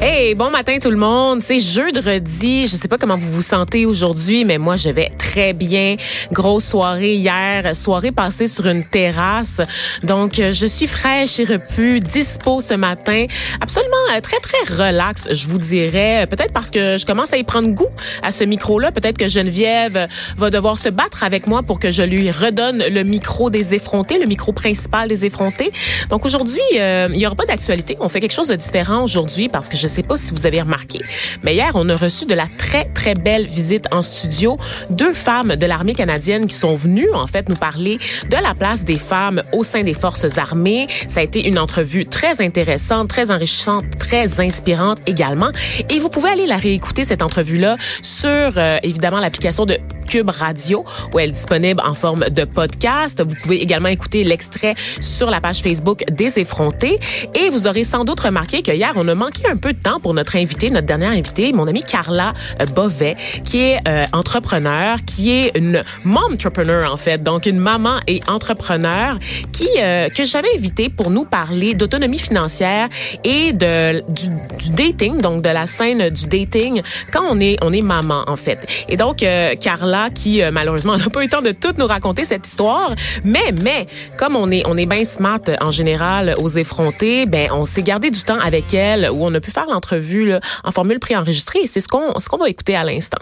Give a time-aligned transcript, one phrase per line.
[0.00, 1.42] Hey, bon matin tout le monde.
[1.42, 2.68] C'est jeudi.
[2.68, 5.96] Je sais pas comment vous vous sentez aujourd'hui, mais moi je vais très bien.
[6.30, 9.60] Grosse soirée hier, soirée passée sur une terrasse.
[10.04, 13.26] Donc euh, je suis fraîche et repue, dispo ce matin.
[13.60, 16.28] Absolument euh, très très relax, je vous dirais.
[16.30, 17.90] Peut-être parce que je commence à y prendre goût
[18.22, 18.92] à ce micro-là.
[18.92, 20.06] Peut-être que Geneviève
[20.36, 24.20] va devoir se battre avec moi pour que je lui redonne le micro des effrontés,
[24.20, 25.72] le micro principal des effrontés.
[26.08, 27.96] Donc aujourd'hui, euh, il y aura pas d'actualité.
[27.98, 30.46] On fait quelque chose de différent aujourd'hui parce que je je sais pas si vous
[30.46, 31.00] avez remarqué,
[31.42, 34.58] mais hier, on a reçu de la très, très belle visite en studio.
[34.90, 37.98] Deux femmes de l'armée canadienne qui sont venues, en fait, nous parler
[38.30, 40.86] de la place des femmes au sein des forces armées.
[41.08, 45.50] Ça a été une entrevue très intéressante, très enrichissante, très inspirante également.
[45.88, 50.84] Et vous pouvez aller la réécouter, cette entrevue-là, sur, euh, évidemment, l'application de Cube Radio,
[51.12, 53.22] où elle est disponible en forme de podcast.
[53.22, 56.98] Vous pouvez également écouter l'extrait sur la page Facebook des effrontés.
[57.34, 60.14] Et vous aurez sans doute remarqué que hier, on a manqué un peu temps pour
[60.14, 65.30] notre invité, notre dernière invitée, mon amie Carla euh, Bovet, qui est euh, entrepreneur, qui
[65.30, 69.18] est une mom-entrepreneur en fait, donc une maman et entrepreneur
[69.52, 72.88] qui euh, que j'avais invité pour nous parler d'autonomie financière
[73.24, 76.82] et de du, du, dating, donc de la scène du dating
[77.12, 78.66] quand on est on est maman en fait.
[78.88, 79.24] Et donc
[79.60, 82.94] Carla qui malheureusement n'a pas eu le temps de tout nous raconter cette histoire,
[83.24, 87.64] mais mais comme on est on est bien smart en général aux effrontés, ben on
[87.64, 90.32] s'est gardé du temps avec elle où on a pu faire l'entrevue
[90.64, 91.66] en formule préenregistrée.
[91.66, 93.18] C'est ce qu'on ce qu'on va écouter à l'instant.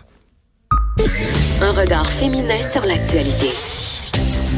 [1.61, 3.50] Un regard féminin sur l'actualité.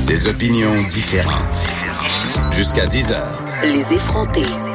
[0.06, 1.66] Des opinions différentes.
[2.52, 3.38] Jusqu'à 10 heures.
[3.62, 4.67] Les effrontés.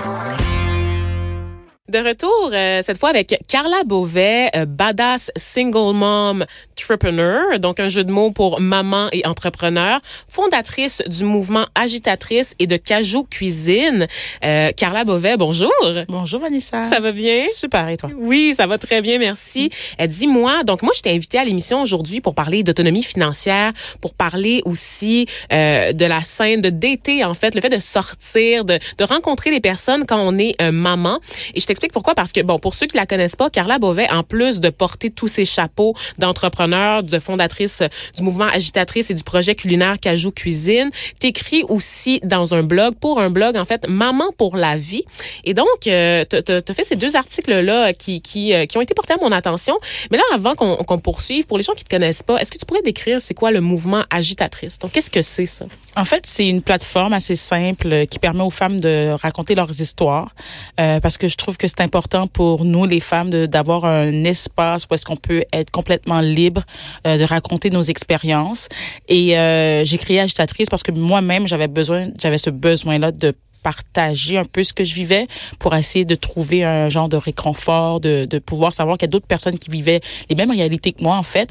[1.94, 7.88] De retour, euh, cette fois avec Carla Beauvais, euh, badass single mom entrepreneur, donc un
[7.88, 14.08] jeu de mots pour maman et entrepreneur, fondatrice du mouvement Agitatrice et de Cajou Cuisine.
[14.44, 15.72] Euh, Carla Beauvais, bonjour.
[16.08, 16.84] Bonjour Vanessa.
[16.84, 17.46] Ça va bien?
[17.54, 18.10] Super, et toi?
[18.18, 19.70] Oui, ça va très bien, merci.
[20.02, 23.72] Euh, Dis-moi, donc moi je t'ai invitée à l'émission aujourd'hui pour parler d'autonomie financière,
[24.02, 28.66] pour parler aussi euh, de la scène de d'été en fait, le fait de sortir,
[28.66, 31.20] de, de rencontrer les personnes quand on est euh, maman.
[31.54, 34.24] Et je pourquoi, parce que bon, pour ceux qui la connaissent pas, Carla Beauvais, en
[34.24, 37.84] plus de porter tous ses chapeaux d'entrepreneur, de fondatrice
[38.16, 40.90] du mouvement agitatrice et du projet culinaire Cajou Cuisine.
[41.20, 45.04] T'écris aussi dans un blog, pour un blog, en fait, Maman pour la vie.
[45.44, 48.94] Et donc, euh, tu as fait ces deux articles-là qui, qui, euh, qui ont été
[48.94, 49.78] portés à mon attention.
[50.12, 52.66] Mais là, avant qu'on poursuive, pour les gens qui te connaissent pas, est-ce que tu
[52.66, 54.80] pourrais décrire c'est quoi le mouvement agitatrice?
[54.80, 55.66] Donc, qu'est-ce que c'est ça?
[55.96, 60.34] En fait, c'est une plateforme assez simple qui permet aux femmes de raconter leurs histoires
[60.80, 64.86] euh, parce que je trouve que c'est important pour nous, les femmes, d'avoir un espace
[64.90, 66.62] où est-ce qu'on peut être complètement libre
[67.08, 68.70] euh, de raconter nos expériences.
[69.08, 74.38] Et euh, j'ai créé Agitatrice parce que moi-même, j'avais besoin, j'avais ce besoin-là de partager
[74.38, 75.26] un peu ce que je vivais
[75.58, 79.12] pour essayer de trouver un genre de réconfort, de, de pouvoir savoir qu'il y a
[79.12, 81.50] d'autres personnes qui vivaient les mêmes réalités que moi, en fait.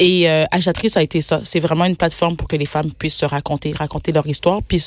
[0.00, 1.40] Et euh, Agitatrice a été ça.
[1.44, 4.82] C'est vraiment une plateforme pour que les femmes puissent se raconter, raconter leur histoire, puis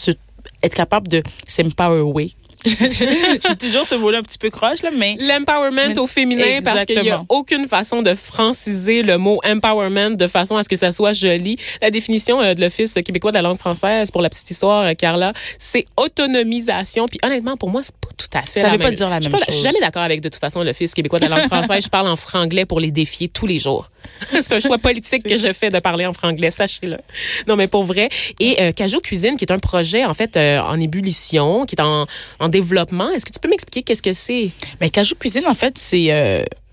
[0.61, 2.33] être capable de s'empower
[2.91, 5.17] j'ai toujours ce mot-là un petit peu croche, là, mais...
[5.19, 10.27] L'empowerment au féminin, parce qu'il n'y a aucune façon de franciser le mot empowerment de
[10.27, 11.57] façon à ce que ça soit joli.
[11.81, 14.93] La définition euh, de l'Office québécois de la langue française, pour la petite histoire, euh,
[14.93, 17.05] Carla, c'est autonomisation.
[17.07, 19.19] Puis honnêtement, pour moi, c'est pas tout à fait Ça ne veut pas dire la
[19.19, 19.41] même chose.
[19.47, 21.83] Je suis jamais d'accord avec, de toute façon, l'Office québécois de la langue française.
[21.83, 23.89] je parle en franglais pour les défier tous les jours.
[24.41, 26.97] c'est un choix politique que je fais de parler en franglais, sachez-le.
[27.47, 28.09] Non, mais pour vrai.
[28.39, 31.81] Et euh, Cajou Cuisine, qui est un projet, en fait, euh, en ébullition, qui est
[31.81, 32.05] en,
[32.39, 33.09] en développement.
[33.11, 34.51] Est-ce que tu peux m'expliquer qu'est-ce que c'est?
[34.81, 36.07] Mais Cajou Cuisine, en fait, c'est...
[36.11, 36.64] Euh ben,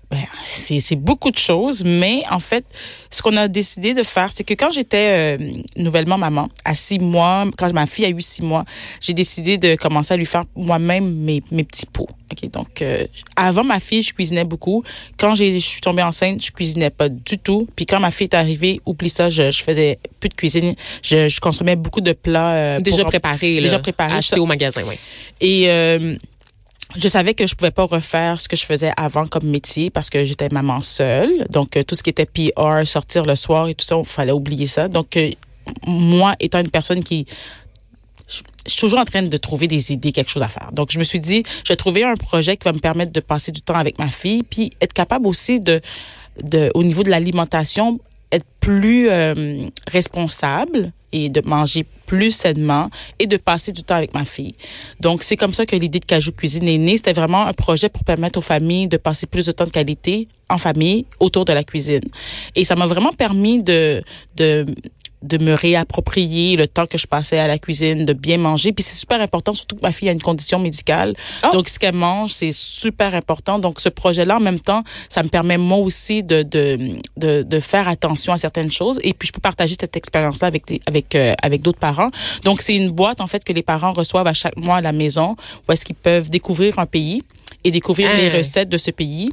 [0.47, 2.65] c'est beaucoup de choses, mais en fait,
[3.09, 5.37] ce qu'on a décidé de faire, c'est que quand j'étais euh,
[5.77, 8.65] nouvellement maman, à six mois, quand ma fille a eu six mois,
[8.99, 12.09] j'ai décidé de commencer à lui faire moi-même mes, mes petits pots.
[12.31, 13.05] Okay, donc, euh,
[13.35, 14.83] avant ma fille, je cuisinais beaucoup.
[15.17, 17.67] Quand je suis tombée enceinte, je cuisinais pas du tout.
[17.75, 20.73] Puis quand ma fille est arrivée, oublie ça, je, je faisais plus de cuisine.
[21.03, 22.53] Je, je consommais beaucoup de plats.
[22.53, 23.61] Euh, déjà préparés.
[23.61, 24.17] Déjà préparés.
[24.17, 24.95] Achetés au magasin, oui.
[25.41, 26.17] Et...
[26.95, 30.09] Je savais que je pouvais pas refaire ce que je faisais avant comme métier parce
[30.09, 31.45] que j'étais maman seule.
[31.49, 34.31] Donc, euh, tout ce qui était PR, sortir le soir et tout ça, il fallait
[34.31, 34.87] oublier ça.
[34.87, 35.31] Donc, euh,
[35.87, 37.25] moi, étant une personne qui
[38.65, 40.71] je suis toujours en train de trouver des idées, quelque chose à faire.
[40.71, 43.19] Donc, je me suis dit, je vais trouver un projet qui va me permettre de
[43.19, 45.81] passer du temps avec ma fille, puis être capable aussi de,
[46.41, 47.99] de au niveau de l'alimentation,
[48.33, 52.89] être plus euh, responsable et de manger plus sainement
[53.19, 54.55] et de passer du temps avec ma fille.
[54.99, 56.97] Donc, c'est comme ça que l'idée de Cajou Cuisine est née.
[56.97, 60.27] C'était vraiment un projet pour permettre aux familles de passer plus de temps de qualité
[60.49, 62.03] en famille autour de la cuisine.
[62.55, 64.01] Et ça m'a vraiment permis de,
[64.35, 64.65] de,
[65.23, 68.73] de me réapproprier le temps que je passais à la cuisine, de bien manger.
[68.73, 71.15] Puis c'est super important, surtout que ma fille a une condition médicale.
[71.43, 71.49] Oh.
[71.53, 73.57] Donc, ce qu'elle mange, c'est super important.
[73.59, 77.59] Donc, ce projet-là, en même temps, ça me permet moi aussi de, de, de, de
[77.59, 78.99] faire attention à certaines choses.
[79.03, 82.11] Et puis, je peux partager cette expérience-là avec, des- avec, euh, avec d'autres parents.
[82.43, 84.91] Donc, c'est une boîte, en fait, que les parents reçoivent à chaque mois à la
[84.91, 85.35] maison,
[85.67, 87.21] où est-ce qu'ils peuvent découvrir un pays
[87.63, 89.29] et découvrir les recettes de ce pays.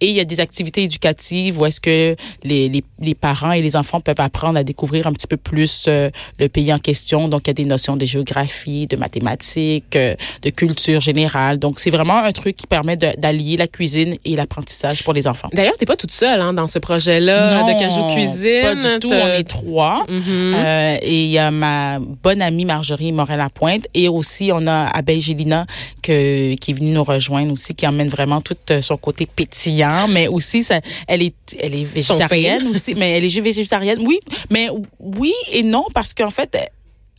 [0.00, 3.60] Et il y a des activités éducatives où est-ce que les, les, les parents et
[3.60, 7.28] les enfants peuvent apprendre à découvrir un petit peu plus euh, le pays en question.
[7.28, 11.58] Donc, il y a des notions de géographie, de mathématiques, euh, de culture générale.
[11.58, 15.48] Donc, c'est vraiment un truc qui permet d'allier la cuisine et l'apprentissage pour les enfants.
[15.52, 18.62] D'ailleurs, t'es pas toute seule hein, dans ce projet-là de Cajou Cuisine.
[18.62, 19.10] Pas du tout.
[19.10, 20.04] On est trois.
[20.08, 20.54] Mhm.
[20.54, 23.86] Euh, et il y a ma bonne amie Marjorie Morel-Lapointe.
[23.94, 25.66] Et aussi, on a Abeille Gélina
[26.02, 30.08] que, qui est venue nous rejoindre aussi, qui emmène vraiment tout euh, son côté pétillant.
[30.08, 32.94] Mais aussi, ça, elle est, elle est végétarienne aussi.
[32.94, 34.00] Mais elle est végétarienne.
[34.06, 34.68] Oui, mais
[35.00, 36.56] oui et non, parce qu'en fait,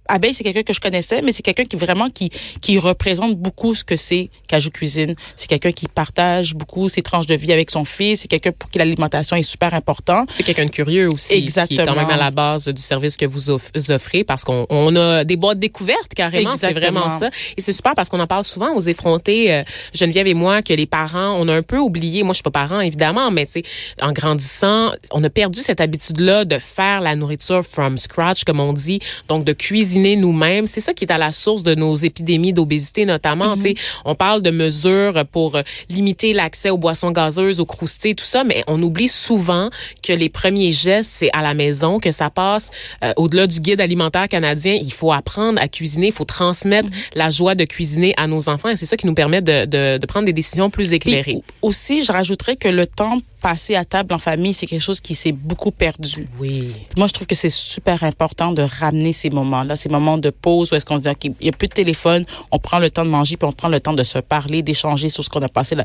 [0.07, 2.29] Abeille, c'est quelqu'un que je connaissais, mais c'est quelqu'un qui vraiment qui
[2.61, 5.15] qui représente beaucoup ce que c'est Cajou Cuisine.
[5.35, 8.21] C'est quelqu'un qui partage beaucoup ses tranches de vie avec son fils.
[8.21, 10.25] C'est quelqu'un pour qui l'alimentation est super important.
[10.29, 11.85] C'est quelqu'un de curieux aussi, qui est Exactement.
[11.85, 15.23] quand même à la base du service que vous off- offrez, parce qu'on on a
[15.23, 17.01] des boîtes découvertes carrément, c'est Exactement.
[17.01, 17.29] vraiment ça.
[17.57, 19.63] Et c'est super parce qu'on en parle souvent aux effrontés, euh,
[19.93, 22.51] Geneviève et moi, que les parents, on a un peu oublié, moi je suis pas
[22.51, 23.63] parent évidemment, mais tu sais,
[24.01, 28.73] en grandissant, on a perdu cette habitude-là de faire la nourriture from scratch, comme on
[28.73, 30.67] dit, donc de cuisiner nous-mêmes.
[30.67, 33.57] C'est ça qui est à la source de nos épidémies d'obésité notamment.
[33.59, 38.25] Sais, on parle de mesures pour euh, limiter l'accès aux boissons gazeuses, aux croustilles, tout
[38.25, 39.69] ça, mais on oublie souvent
[40.03, 42.71] que les premiers gestes, c'est à la maison, que ça passe
[43.03, 44.73] euh, au-delà du guide alimentaire canadien.
[44.79, 48.69] Il faut apprendre à cuisiner, il faut transmettre la joie de cuisiner à nos enfants
[48.69, 51.37] et c'est ça qui nous permet de, de, de prendre des décisions plus Puis, éclairées.
[51.61, 55.13] aussi, je rajouterais que le temps passé à table en famille, c'est quelque chose qui
[55.15, 56.27] s'est beaucoup perdu.
[56.39, 56.71] Oui.
[56.97, 60.71] Moi, je trouve que c'est super important de ramener ces moments-là, ces moments de pause
[60.71, 62.89] où est-ce qu'on se dit, OK, il n'y a plus de téléphone, on prend le
[62.89, 65.41] temps de manger, puis on prend le temps de se parler, d'échanger sur ce qu'on
[65.41, 65.75] a passé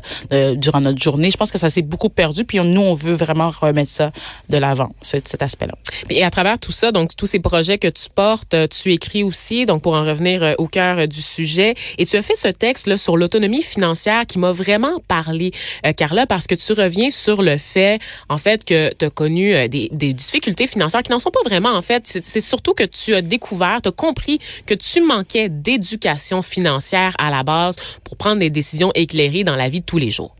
[0.55, 1.29] durant notre journée.
[1.31, 4.11] Je pense que ça s'est beaucoup perdu, puis nous, on veut vraiment remettre ça
[4.49, 5.73] de l'avant, ce- cet aspect-là.
[6.09, 9.23] Et à travers tout ça, donc tous ces projets que tu portes, euh, tu écris
[9.23, 12.35] aussi, donc pour en revenir euh, au cœur euh, du sujet, et tu as fait
[12.35, 15.51] ce texte là sur l'autonomie financière qui m'a vraiment parlé,
[15.85, 17.99] euh, Carla, parce que tu reviens sur le fait,
[18.29, 21.81] en fait, que tu as connu des, difficultés financières qui n'en sont pas vraiment, en
[21.81, 22.03] fait.
[22.05, 27.75] C'est surtout que tu as découvert, compris que tu manquais d'éducation financière à la base
[28.03, 30.35] pour prendre des décisions éclairées dans la vie de tous les jours.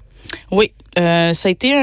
[0.52, 1.74] Oui, euh, ça a été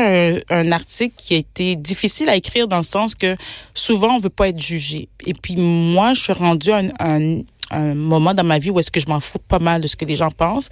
[0.50, 3.36] un, article qui a été difficile à écrire dans le sens que
[3.74, 5.08] souvent on veut pas être jugé.
[5.26, 8.90] Et puis moi, je suis rendue à un, un moment dans ma vie où est-ce
[8.90, 10.68] que je m'en fous pas mal de ce que les gens pensent.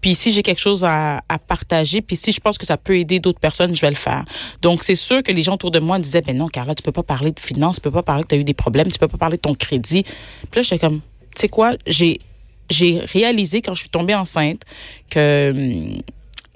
[0.00, 3.20] Puis si j'ai quelque chose à, partager, puis si je pense que ça peut aider
[3.20, 4.24] d'autres personnes, je vais le faire.
[4.60, 6.92] Donc c'est sûr que les gens autour de moi disaient, ben non, Carla, tu peux
[6.92, 8.98] pas parler de finances, tu peux pas parler que tu as eu des problèmes, tu
[8.98, 10.02] peux pas parler de ton crédit.
[10.02, 11.00] Puis là, j'étais comme,
[11.34, 12.20] tu sais quoi, j'ai
[12.70, 14.62] j'ai réalisé quand je suis tombée enceinte
[15.10, 16.02] que hum,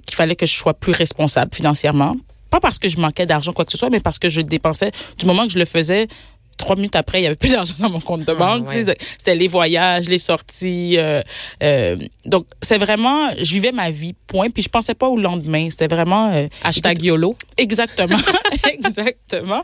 [0.07, 2.17] qu'il fallait que je sois plus responsable financièrement.
[2.49, 4.93] Pas parce que je manquais d'argent, quoi que ce soit, mais parce que je dépensais.
[5.19, 6.07] Du moment que je le faisais,
[6.57, 8.69] trois minutes après, il y avait plus d'argent dans mon compte de banque.
[8.69, 8.85] ouais.
[8.85, 10.97] Sais, C'était les voyages, les sorties.
[10.99, 11.23] euh,
[11.63, 14.51] euh, donc, c'est vraiment, je vivais ma vie, point.
[14.51, 15.69] Puis je pensais pas au lendemain.
[15.71, 16.33] C'était vraiment...
[16.33, 17.37] euh, Hashtag YOLO.
[17.57, 18.19] Exactement,
[18.73, 19.63] exactement.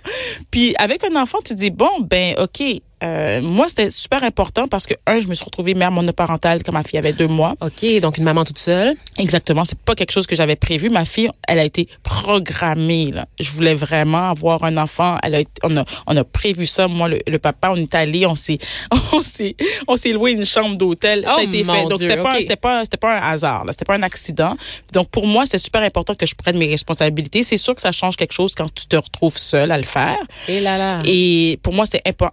[0.51, 2.63] Puis avec un enfant, tu dis bon ben ok.
[3.03, 6.73] Euh, moi, c'était super important parce que, un, je me suis retrouvée mère monoparentale quand
[6.73, 7.55] ma fille avait deux mois.
[7.61, 8.95] OK, donc une maman toute seule.
[9.19, 9.65] Exactement.
[9.65, 10.89] C'est pas quelque chose que j'avais prévu.
[10.91, 13.27] Ma fille, elle a été programmée, là.
[13.41, 15.17] Je voulais vraiment avoir un enfant.
[15.23, 16.89] Elle a été- on a, on a prévu ça.
[16.89, 18.59] Moi, le, le papa, on est allé, on s'est,
[19.13, 19.57] on s'est,
[19.89, 21.25] on s'est loué une chambre d'hôtel.
[21.25, 21.83] ça Oh, a été mon fait.
[21.89, 23.65] Donc, c'était pas, c'était pas, c'était pas un hasard.
[23.71, 24.57] C'était pas un accident.
[24.93, 27.43] Donc, pour moi, c'est super important que je prenne mes responsabilités.
[27.43, 30.17] C'est sûr que ça change quelque chose quand tu te retrouves seule à le faire.
[30.49, 31.03] Et là là.
[31.05, 32.31] Et pour moi, c'était impo-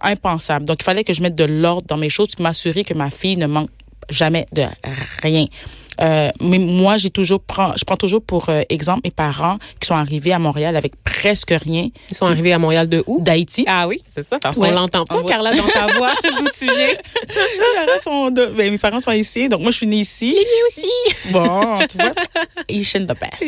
[0.64, 3.10] Donc, il fallait que je mette de l'ordre dans mes choses, puis m'assurer que ma
[3.10, 3.70] fille ne manque
[4.08, 4.64] jamais de
[5.22, 5.46] rien.
[6.00, 9.86] Euh, mais moi, j'ai toujours prends, je prends toujours pour euh, exemple mes parents qui
[9.86, 13.20] sont arrivés à Montréal avec presque rien Ils sont arrivés à Montréal de où?
[13.20, 13.64] d'Haïti.
[13.68, 14.68] Ah oui, c'est ça, parce Ouais.
[14.70, 15.26] qu'on l'entend pas, ouais.
[15.28, 16.74] Carla, dans ta voix, d'où tu viens?
[17.28, 20.30] mes, parents sont de- ben, mes parents sont haïtiens, donc moi, je suis née ici.
[20.30, 20.38] Lui
[20.68, 20.90] aussi.
[21.32, 22.12] Bon, tu vois,
[22.70, 23.42] Asian the best.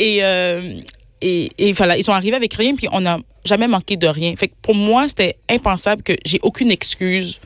[0.00, 0.74] Et, euh,
[1.22, 4.34] et, et voilà, ils sont arrivés avec rien, puis on n'a jamais manqué de rien.
[4.36, 7.40] Fait que pour moi, c'était impensable que j'ai aucune excuse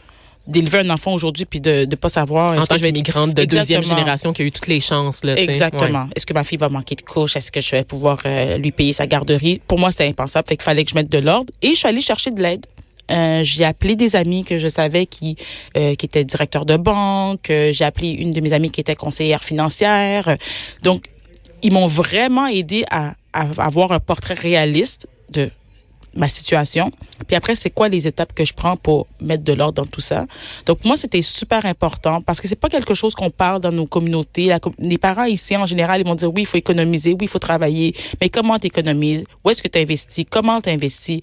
[0.46, 3.34] d'élever un enfant aujourd'hui puis de ne pas savoir En tant que je vais qu'immigrante
[3.34, 5.24] de deuxième génération qui a eu toutes les chances.
[5.24, 5.36] Là.
[5.36, 6.08] Exactement.
[6.14, 7.36] Est-ce que ma fille va manquer de couches?
[7.36, 9.60] Est-ce que je vais pouvoir euh, lui payer sa garderie?
[9.66, 10.46] Pour moi, c'était impensable.
[10.48, 11.52] Fait qu'il fallait que je mette de l'ordre.
[11.62, 12.64] Et je suis allée chercher de l'aide.
[13.10, 15.36] Euh, j'ai appelé des amis que je savais qui
[15.76, 17.50] euh, qui étaient directeurs de banque.
[17.50, 20.36] Euh, j'ai appelé une de mes amies qui était conseillère financière.
[20.82, 21.04] Donc,
[21.62, 23.14] ils m'ont vraiment aidé à
[23.58, 25.50] avoir un portrait réaliste de
[26.16, 26.90] ma situation.
[27.26, 30.00] Puis après, c'est quoi les étapes que je prends pour mettre de l'ordre dans tout
[30.00, 30.26] ça?
[30.64, 33.86] Donc moi, c'était super important parce que c'est pas quelque chose qu'on parle dans nos
[33.86, 34.46] communautés.
[34.46, 37.28] La, les parents ici, en général, ils vont dire oui, il faut économiser, oui, il
[37.28, 37.94] faut travailler.
[38.20, 39.24] Mais comment tu économises?
[39.44, 40.24] Où est-ce que tu investis?
[40.28, 41.20] Comment tu investis?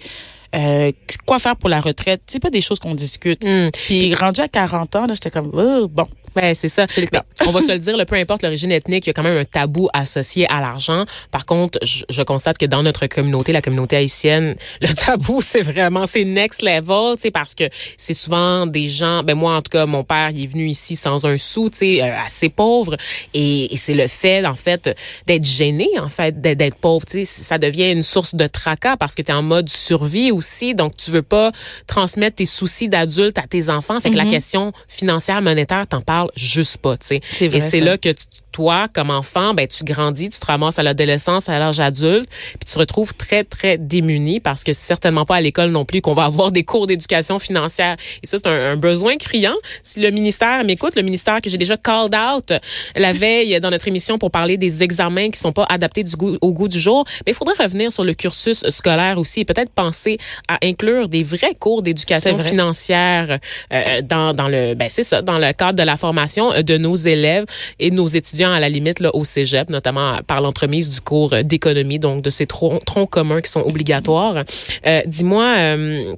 [0.55, 0.91] Euh,
[1.25, 2.21] quoi faire pour la retraite?
[2.27, 3.43] C'est pas des choses qu'on discute.
[3.43, 3.71] Mm.
[3.71, 6.85] Puis rendu à 40 ans, là, j'étais comme, oh, bon, Ben, c'est ça.
[6.97, 7.23] le cas.
[7.47, 9.37] on va se le dire, le peu importe l'origine ethnique, il y a quand même
[9.37, 11.05] un tabou associé à l'argent.
[11.31, 15.61] Par contre, je, je constate que dans notre communauté, la communauté haïtienne, le tabou, c'est
[15.61, 17.65] vraiment, c'est next level, tu sais, parce que
[17.97, 20.95] c'est souvent des gens, ben moi, en tout cas, mon père, il est venu ici
[20.95, 22.97] sans un sou, tu sais, euh, assez pauvre.
[23.33, 24.97] Et, et c'est le fait, en fait,
[25.27, 29.15] d'être gêné, en fait, d'être pauvre, tu sais, ça devient une source de tracas parce
[29.15, 30.75] que tu es en mode survie aussi.
[30.75, 31.51] Donc, tu veux pas
[31.87, 33.99] transmettre tes soucis d'adulte à tes enfants.
[33.99, 37.21] Fait que la question financière, monétaire, t'en parles juste pas, tu sais.
[37.57, 40.83] Et c'est là que tu- toi, comme enfant, ben tu grandis, tu te ramasses à
[40.83, 45.25] l'adolescence, à l'âge adulte, puis tu te retrouves très très démuni parce que c'est certainement
[45.25, 47.97] pas à l'école non plus qu'on va avoir des cours d'éducation financière.
[48.21, 49.55] Et ça c'est un, un besoin criant.
[49.81, 52.53] Si le ministère m'écoute, le ministère que j'ai déjà called out
[52.95, 56.37] la veille dans notre émission pour parler des examens qui sont pas adaptés du goût,
[56.41, 59.71] au goût du jour, mais il faudrait revenir sur le cursus scolaire aussi et peut-être
[59.71, 60.17] penser
[60.47, 62.49] à inclure des vrais cours d'éducation vrai.
[62.49, 63.39] financière
[63.73, 66.77] euh, dans dans le ben c'est ça dans le cadre de la formation euh, de
[66.77, 67.45] nos élèves
[67.79, 71.31] et de nos étudiants à la limite là au cégep notamment par l'entremise du cours
[71.43, 74.43] d'économie donc de ces troncs, troncs communs qui sont obligatoires.
[74.85, 76.15] Euh, dis-moi euh,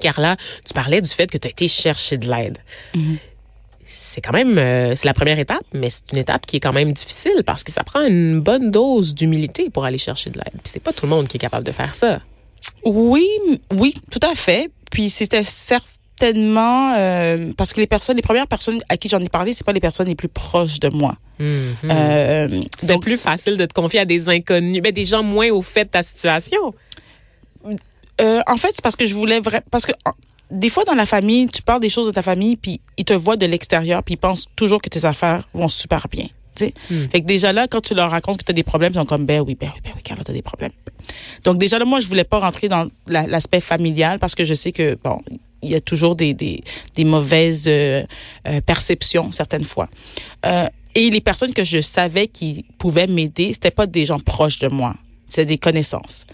[0.00, 2.58] Carla, tu parlais du fait que tu as été chercher de l'aide.
[3.84, 6.72] C'est quand même euh, c'est la première étape, mais c'est une étape qui est quand
[6.72, 10.52] même difficile parce que ça prend une bonne dose d'humilité pour aller chercher de l'aide.
[10.52, 12.20] Puis c'est pas tout le monde qui est capable de faire ça.
[12.84, 13.26] Oui,
[13.78, 14.70] oui, tout à fait.
[14.90, 15.42] Puis c'était
[16.18, 19.64] certainement euh, parce que les personnes, les premières personnes à qui j'en ai parlé, c'est
[19.64, 21.16] pas les personnes les plus proches de moi.
[21.40, 21.74] Mhm.
[21.90, 25.62] Euh, C'est plus facile de te confier à des inconnus, ben, des gens moins au
[25.62, 26.74] fait de ta situation.
[28.20, 29.92] Euh, en fait, c'est parce que je voulais vraiment parce que
[30.50, 33.12] des fois dans la famille, tu parles des choses de ta famille puis ils te
[33.14, 36.26] voient de l'extérieur puis ils pensent toujours que tes affaires vont super bien.
[36.54, 36.74] tu sais.
[37.10, 39.06] Fait que déjà là, quand tu leur racontes que tu as des problèmes, ils sont
[39.06, 40.72] comme ben oui, ben oui, ben oui, Carla, t'as des problèmes.
[41.44, 44.54] Donc déjà là, moi, je voulais pas rentrer dans la- l'aspect familial parce que je
[44.54, 45.18] sais que bon,
[45.62, 46.62] il y a toujours des des,
[46.94, 48.02] des mauvaises euh,
[48.48, 49.88] euh, perceptions certaines fois.
[50.46, 54.58] Euh, et les personnes que je savais qui pouvaient m'aider, c'était pas des gens proches
[54.58, 54.94] de moi.
[55.26, 56.26] C'est des connaissances.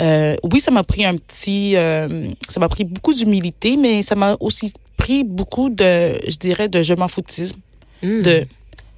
[0.00, 4.72] Oui, ça m'a pris un petit, ça m'a pris beaucoup d'humilité, mais ça m'a aussi
[4.96, 7.58] pris beaucoup de, je dirais, de je m'en foutisme,
[8.02, 8.46] de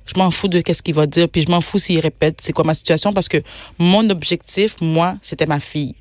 [0.04, 2.52] je m'en fous de qu'est-ce qu'il va dire, puis je m'en fous s'il répète c'est
[2.52, 3.38] quoi ma situation parce que
[3.78, 5.94] mon objectif, moi, c'était ma fille.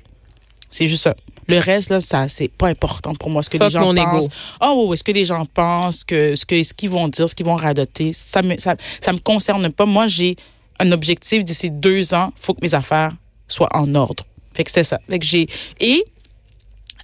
[0.70, 1.14] C'est juste ça.
[1.48, 4.28] Le reste là, ça c'est pas important pour moi ce que Fuck les gens pensent.
[4.60, 7.56] Oh, oui, ce que les gens pensent, que ce qu'ils vont dire, ce qu'ils vont
[7.56, 9.86] radoter, ça me ça, ça me concerne pas.
[9.86, 10.36] Moi, j'ai
[10.78, 13.12] un objectif d'ici deux ans, faut que mes affaires
[13.48, 14.24] soient en ordre.
[14.54, 14.98] Fait que c'est ça.
[15.08, 15.48] Fait que j'ai
[15.80, 16.04] et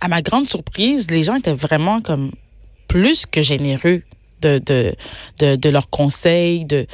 [0.00, 2.32] à ma grande surprise, les gens étaient vraiment comme
[2.88, 4.02] plus que généreux
[4.40, 4.94] de de
[5.38, 6.87] de, de leurs conseils, de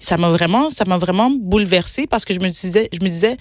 [0.00, 3.36] ça m'a vraiment ça m'a vraiment bouleversée parce que je me disais je me disais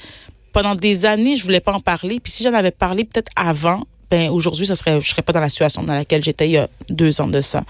[0.53, 3.83] pendant des années je voulais pas en parler puis si j'en avais parlé peut-être avant
[4.09, 6.57] ben aujourd'hui ça serait je serais pas dans la situation dans laquelle j'étais il y
[6.57, 7.63] a deux ans de ça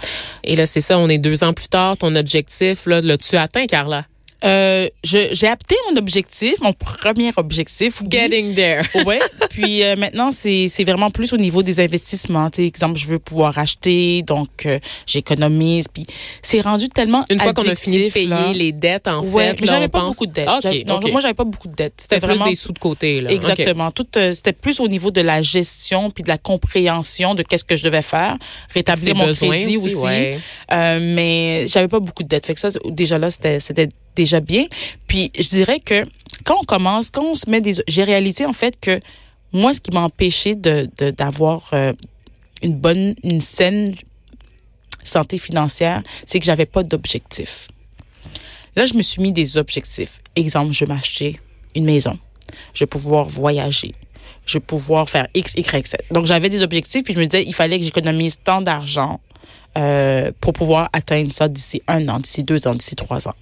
[0.44, 1.98] Et là, c'est ça, on est deux ans plus tard.
[1.98, 4.06] Ton objectif, là, l'as-tu atteint, Carla?
[4.46, 8.08] Euh, je j'ai apté mon objectif mon premier objectif oui.
[8.12, 8.82] Getting there.
[9.06, 9.20] ouais.
[9.50, 12.50] Puis euh, maintenant, c'est c'est vraiment plus au niveau des investissements.
[12.50, 15.86] Tu sais, exemple, je veux pouvoir acheter, donc euh, j'économise.
[15.88, 16.06] Puis
[16.42, 18.52] c'est rendu tellement Une fois qu'on a fini de payer là.
[18.54, 19.62] les dettes, en Ouais, fait.
[19.62, 20.48] mais j'avais pas pense- beaucoup de dettes.
[20.48, 21.94] Ah, OK, J'avais- non, moi j'avais pas beaucoup de dettes.
[21.98, 23.32] C'était plus vraiment des sous de côté, là.
[23.32, 23.92] Exactement.
[23.92, 27.64] Tout, euh, c'était plus au niveau de la gestion puis de la compréhension de qu'est-ce
[27.64, 28.38] que je devais faire,
[28.74, 29.96] rétablir mon crédit aussi, aussi.
[29.96, 30.40] ouais.
[30.72, 32.46] Euh, mais j'avais pas beaucoup de dettes.
[32.46, 33.60] Fait que ça, déjà là, c'était
[34.16, 34.66] déjà bien.
[35.08, 36.06] Puis je dirais que
[36.44, 39.00] quand on commence, quand on se met des, j'ai réalisé en fait que
[39.54, 41.94] moi, ce qui m'a empêché de, d'avoir euh,
[42.64, 43.94] une bonne, une saine
[45.04, 47.68] santé financière, c'est que j'avais pas d'objectif.
[48.76, 50.20] Là, je me suis mis des objectifs.
[50.36, 51.40] Exemple, je vais m'acheter
[51.76, 52.18] une maison.
[52.74, 53.94] Je vais pouvoir voyager.
[54.46, 55.96] Je vais pouvoir faire X, Y, Z.
[56.10, 59.20] Donc, j'avais des objectifs, puis je me disais, il fallait que j'économise tant d'argent
[59.78, 63.36] euh, pour pouvoir atteindre ça d'ici un an, d'ici deux ans, d'ici trois ans.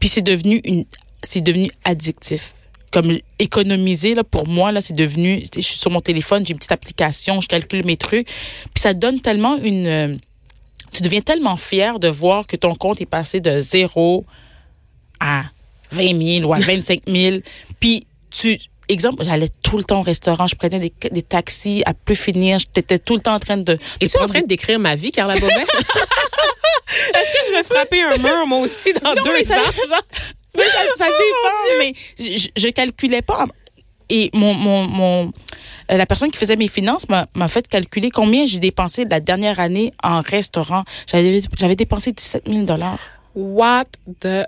[0.00, 0.84] Puis c'est devenu une,
[1.22, 2.54] c'est devenu addictif.
[2.92, 5.44] Comme économiser là pour moi là, c'est devenu.
[5.54, 8.94] Je suis sur mon téléphone, j'ai une petite application, je calcule mes trucs, puis ça
[8.94, 9.86] donne tellement une.
[9.86, 10.16] euh,
[10.92, 14.24] tu deviens tellement fier de voir que ton compte est passé de zéro
[15.20, 15.44] à
[15.90, 17.38] 20 000 ou à 25 000.
[17.80, 18.56] Puis tu,
[18.88, 22.58] exemple, j'allais tout le temps au restaurant, je prenais des, des taxis à plus finir,
[22.58, 23.64] j'étais tout le temps en train de...
[23.64, 25.66] de Es-tu en prendre train de décrire ma vie, Carla Bobet?
[27.14, 30.00] Est-ce que je vais frapper un mur, moi aussi, dans Non, deux mais ça- ans?
[30.56, 33.46] Mais ça, ça Oh, dépend, mais je, je- calculais pas.
[34.08, 35.32] Et mon, mon, mon,
[35.90, 39.18] euh, la personne qui faisait mes finances m'a m'a fait calculer combien j'ai dépensé la
[39.20, 40.84] dernière année en restaurant.
[41.10, 42.98] J'avais j'avais dépensé 17 000 dollars.
[43.34, 43.84] What
[44.20, 44.44] the...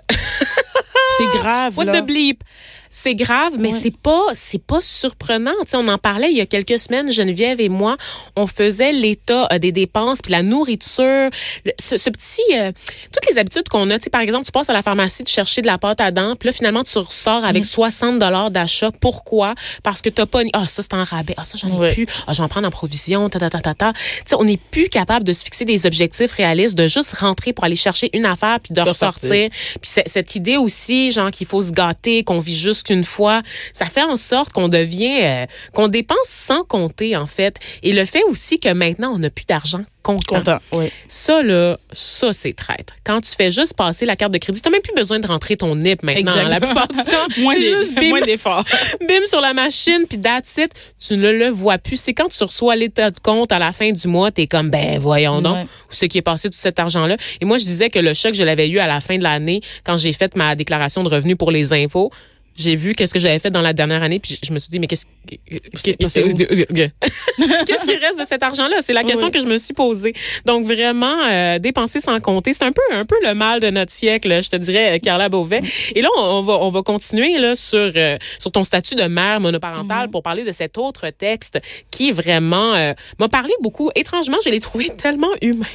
[1.19, 2.01] C'est grave, What là.
[2.01, 2.43] the bleep?
[2.91, 3.79] C'est grave, mais Ouais.
[3.79, 5.51] c'est pas c'est pas surprenant.
[5.61, 7.97] Tu sais, on en parlait il y a quelques semaines, Geneviève et moi,
[8.35, 11.29] on faisait l'état euh, des dépenses puis la nourriture,
[11.65, 12.71] le- ce, ce petit euh,
[13.13, 13.99] toutes les habitudes qu'on a.
[13.99, 16.09] Tu sais, par exemple, tu passes à la pharmacie de chercher de la pâte à
[16.09, 18.89] dents, puis là finalement tu ressors avec 60 dollars d'achat.
[18.99, 19.53] Pourquoi?
[19.83, 21.93] Parce que t'as pas ah ça c'est en rabais, ah ça j'en ai Ouais.
[21.93, 23.93] plus, ah j'en prends en provision, ta ta ta ta ta.
[24.33, 27.75] On n'est plus capable de se fixer des objectifs réalistes, de juste rentrer pour aller
[27.75, 29.29] chercher une affaire puis de ressortir.
[29.29, 29.49] sortir.
[29.79, 33.41] Puis cette idée aussi, genre qu'il faut se gâter, qu'on vit juste qu'une fois,
[33.73, 37.57] ça fait en sorte qu'on devient, euh, qu'on dépense sans compter en fait.
[37.83, 40.37] Et le fait aussi que maintenant on n'a plus d'argent comptant.
[40.37, 40.91] Content, oui.
[41.07, 42.95] Ça là, ça c'est traître.
[43.03, 45.57] Quand tu fais juste passer la carte de crédit, t'as même plus besoin de rentrer
[45.57, 46.35] ton NIP maintenant.
[46.35, 46.73] La Exactement.
[46.73, 48.63] plupart du temps, Moins c'est d'e- juste bim, moins d'efforts.
[49.07, 50.71] bim sur la machine, puis that's it.
[51.05, 51.97] Tu ne le vois plus.
[51.99, 54.99] C'est quand tu reçois l'état de compte à la fin du mois, t'es comme, ben
[54.99, 57.17] voyons donc, ce qui est passé tout cet argent-là?
[57.41, 59.61] Et moi, je disais que le choc, je l'avais eu à la fin de l'année
[59.83, 62.11] quand j'ai fait ma déclaration de revenus pour les impôts.
[62.59, 64.79] J'ai vu qu'est-ce que j'avais fait dans la dernière année, puis je me suis dit,
[64.79, 65.97] mais qu'est-ce qu'est-ce
[67.65, 68.77] qu'est-ce qui reste de cet argent-là?
[68.81, 69.31] C'est la question Oui.
[69.31, 70.13] que je me suis posée.
[70.45, 73.91] Donc, vraiment, euh, dépenser sans compter, c'est un peu, un peu le mal de notre
[73.91, 75.61] siècle, je te dirais, euh, Carla Beauvais.
[75.95, 79.03] Et là, on, on va, on va continuer là, sur, euh, sur ton statut de
[79.03, 80.11] mère monoparentale Mhm.
[80.11, 81.59] pour parler de cet autre texte
[81.91, 83.89] qui vraiment euh, m'a parlé beaucoup.
[83.95, 85.65] Étrangement, je l'ai trouvé tellement humain.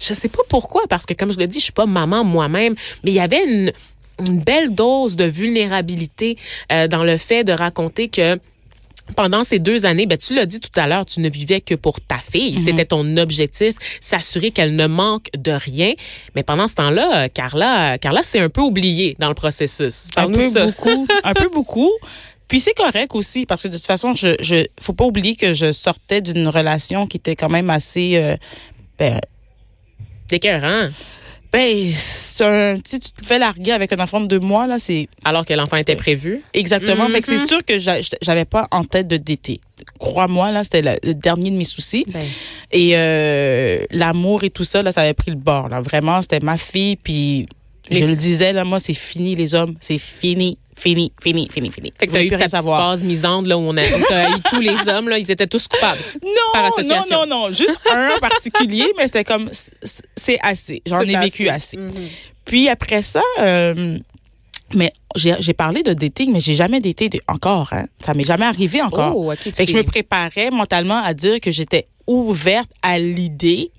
[0.00, 2.74] Je sais pas pourquoi, parce que comme je le dis, je suis pas maman moi-même,
[3.02, 3.72] mais il y avait une,
[4.26, 6.36] une belle dose de vulnérabilité
[6.72, 8.38] euh, dans le fait de raconter que
[9.16, 11.74] pendant ces deux années, ben tu l'as dit tout à l'heure, tu ne vivais que
[11.74, 12.52] pour ta fille.
[12.52, 12.58] Mhm.
[12.58, 15.94] C'était ton objectif, s'assurer qu'elle ne manque de rien.
[16.34, 20.08] Mais pendant ce temps-là, euh, Carla, Carla s'est un peu oubliée dans le processus.
[20.16, 20.66] un peu ça.
[20.66, 21.90] beaucoup, un peu beaucoup.
[22.48, 25.52] Puis c'est correct aussi parce que de toute façon, je, je, faut pas oublier que
[25.52, 28.36] je sortais d'une relation qui était quand même assez, euh,
[28.98, 29.20] ben.
[31.52, 35.08] Ben, c'est un, tu te fais larguer avec un enfant de deux mois là, c'est
[35.24, 36.42] Alors que l'enfant était prévu.
[36.54, 37.08] exactement.
[37.08, 39.60] Fait que c'est sûr que j'a- j'avais pas en tête de d'été.
[39.98, 42.04] Crois-moi là, c'était la- le dernier de mes soucis.
[42.08, 42.22] Ben,
[42.72, 45.68] Et euh, l'amour et tout ça, là, ça avait pris le bord.
[45.68, 45.80] Là.
[45.80, 46.96] Vraiment, c'était ma fille.
[46.96, 47.48] Puis
[47.90, 49.74] je le disais, là, moi, c'est fini, les hommes.
[49.80, 51.92] C'est fini, fini, fini, fini, fini.
[51.98, 52.78] Fait que t'as eu ta savoir.
[52.80, 56.00] phase misante là où on a, haï tous les hommes là, ils étaient tous coupables.
[56.52, 57.20] par Non, association.
[57.20, 57.50] non, non, non.
[57.50, 59.48] Juste un en particulier, mais c'était comme,
[60.16, 60.82] c'est- assez.
[60.86, 61.76] J'en ai vécu assez.
[61.78, 61.88] assez.
[62.44, 63.98] Puis après ça, euh,
[64.74, 67.72] mais j'ai parlé de dating, mais j'ai jamais daté de- encore.
[67.72, 67.86] Hein.
[68.04, 69.12] Ça m'est jamais arrivé encore.
[69.16, 69.38] Oh, ok.
[69.40, 73.70] tu Fait que je me préparais mentalement à dire que j'étais ouverte à l'idée,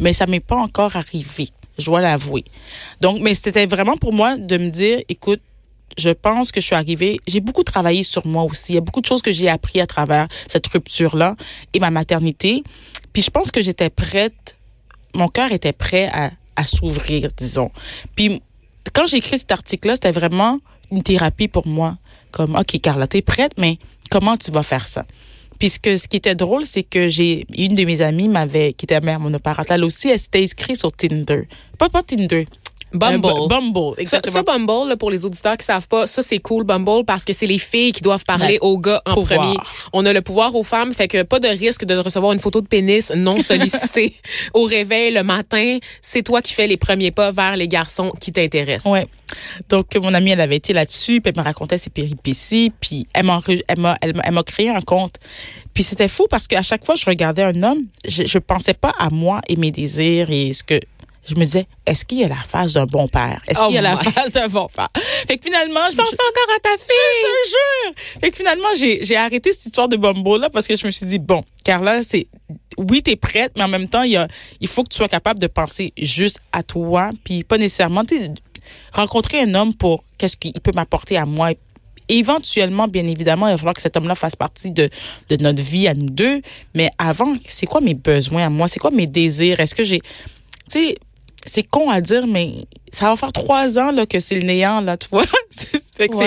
[0.00, 1.48] mais ça m'est pas encore arrivé.
[1.78, 2.44] Je dois l'avouer.
[3.00, 5.40] Donc, mais c'était vraiment pour moi de me dire, écoute,
[5.96, 7.18] je pense que je suis arrivée.
[7.26, 8.72] J'ai beaucoup travaillé sur moi aussi.
[8.72, 11.34] Il y a beaucoup de choses que j'ai appris à travers cette rupture-là
[11.72, 12.62] et ma maternité.
[13.12, 14.56] Puis je pense que j'étais prête.
[15.14, 17.70] Mon cœur était prêt à, à s'ouvrir, disons.
[18.14, 18.42] Puis
[18.92, 20.60] quand j'ai écrit cet article-là, c'était vraiment
[20.90, 21.96] une thérapie pour moi.
[22.30, 23.78] Comme, OK, Carla, t'es prête, mais
[24.10, 25.04] comment tu vas faire ça?
[25.58, 29.00] Puisque ce qui était drôle, c'est que j'ai une de mes amies m'avait qui était
[29.00, 31.48] mère monoparentale aussi, elle s'était inscrite sur Tinder.
[31.78, 32.46] Pas pas Tinder.
[32.92, 33.26] Bumble.
[33.26, 34.32] Euh, Bu- Bumble, exactement.
[34.32, 37.32] ça, Bumble, là, pour les auditeurs qui savent pas, ça, c'est cool, Bumble, parce que
[37.32, 39.40] c'est les filles qui doivent parler aux gars en Pouvoir.
[39.40, 39.56] premier.
[39.92, 42.60] On a le pouvoir aux femmes, fait que pas de risque de recevoir une photo
[42.60, 44.14] de pénis non sollicitée
[44.54, 45.78] au réveil le matin.
[46.02, 48.92] C'est toi qui fais les premiers pas vers les garçons qui t'intéressent.
[48.92, 49.06] Ouais.
[49.68, 53.26] Donc, mon amie, elle avait été là-dessus, puis elle me racontait ses péripéties, puis elle
[53.26, 53.78] m'a, elle
[54.32, 55.16] m'a, créé un compte.
[55.74, 58.74] Puis c'était fou parce qu'à chaque fois que je regardais un homme, je, je pensais
[58.74, 60.80] pas à moi et mes désirs et ce que
[61.28, 63.42] je me disais, est-ce qu'il y a la face d'un bon père?
[63.46, 64.88] Est-ce Oh qu'il y a la face d'un bon père?
[65.26, 67.22] Fait que finalement, je Je pense encore à ta je fille?
[67.22, 68.20] te jure.
[68.20, 71.06] Fait que finalement, j'ai, arrêté cette histoire de Bumble là parce que je me suis
[71.06, 72.28] dit bon, Carla, c'est
[72.78, 74.28] oui, t'es prête, mais en même temps, il y a,
[74.60, 78.20] il faut que tu sois capable de penser juste à toi, puis pas nécessairement tu
[78.92, 81.50] rencontrer un homme pour qu'est-ce qu'il peut m'apporter à moi.
[82.08, 84.88] Éventuellement, bien évidemment, il va falloir que cet homme-là fasse partie de,
[85.28, 86.40] de notre vie à nous deux.
[86.74, 88.66] Mais avant, c'est quoi mes besoins à moi?
[88.66, 89.60] C'est quoi mes désirs?
[89.60, 90.06] Est-ce que j'ai, tu
[90.70, 90.96] sais,
[91.48, 92.52] c'est con à dire, mais
[92.92, 95.24] ça va faire trois ans là, que c'est le néant, là, tu vois.
[95.96, 96.26] fait que c'est-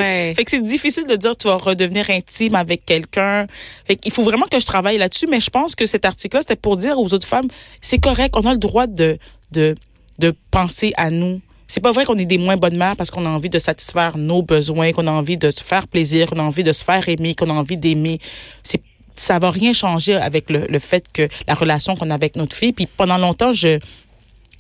[0.60, 0.62] Ouais.
[0.62, 3.48] difficile de dire tu vas redevenir intime avec quelqu'un.
[3.86, 6.56] Fait qu'il faut vraiment que je travaille là-dessus, mais je pense que cet article-là, c'était
[6.58, 7.48] pour dire aux autres femmes,
[7.82, 9.18] c'est correct, on a le droit de,
[9.52, 9.76] de,
[10.20, 11.40] de penser à nous.
[11.68, 14.18] c'est pas vrai qu'on est des moins bonnes mères parce qu'on a envie de satisfaire
[14.18, 17.08] nos besoins, qu'on a envie de se faire plaisir, qu'on a envie de se faire
[17.08, 18.20] aimer, qu'on a envie d'aimer.
[18.64, 18.82] C'est
[19.16, 22.56] ça va rien changer avec le, le fait que la relation qu'on a avec notre
[22.56, 22.72] fille.
[22.74, 23.78] Puis pendant longtemps, je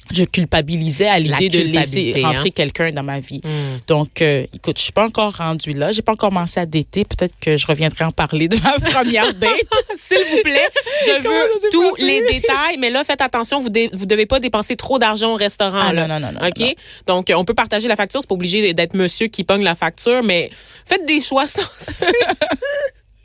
[0.09, 2.53] je culpabilisais à l'idée de laisser culpabilité, rentrer hein.
[2.55, 3.41] quelqu'un dans ma vie.
[3.43, 3.79] Hmm.
[3.87, 5.91] Donc, euh, écoute, je suis pas encore rendue là.
[5.91, 7.03] J'ai pas encore commencé à dater.
[7.03, 9.51] Peut-être que je reviendrai en parler de ma première date.
[9.95, 10.69] S'il vous plaît,
[11.05, 12.03] je veux tous passé?
[12.03, 15.35] les détails, mais là, faites attention, vous ne vous devez pas dépenser trop d'argent au
[15.35, 15.79] restaurant.
[15.81, 16.07] Ah, là.
[16.07, 16.59] non, non, non, non, OK?
[16.59, 16.73] non.
[17.07, 20.23] Donc, on peut partager la facture, c'est pas obligé d'être monsieur qui pogne la facture,
[20.23, 20.49] mais
[20.85, 22.05] faites des choix sensés.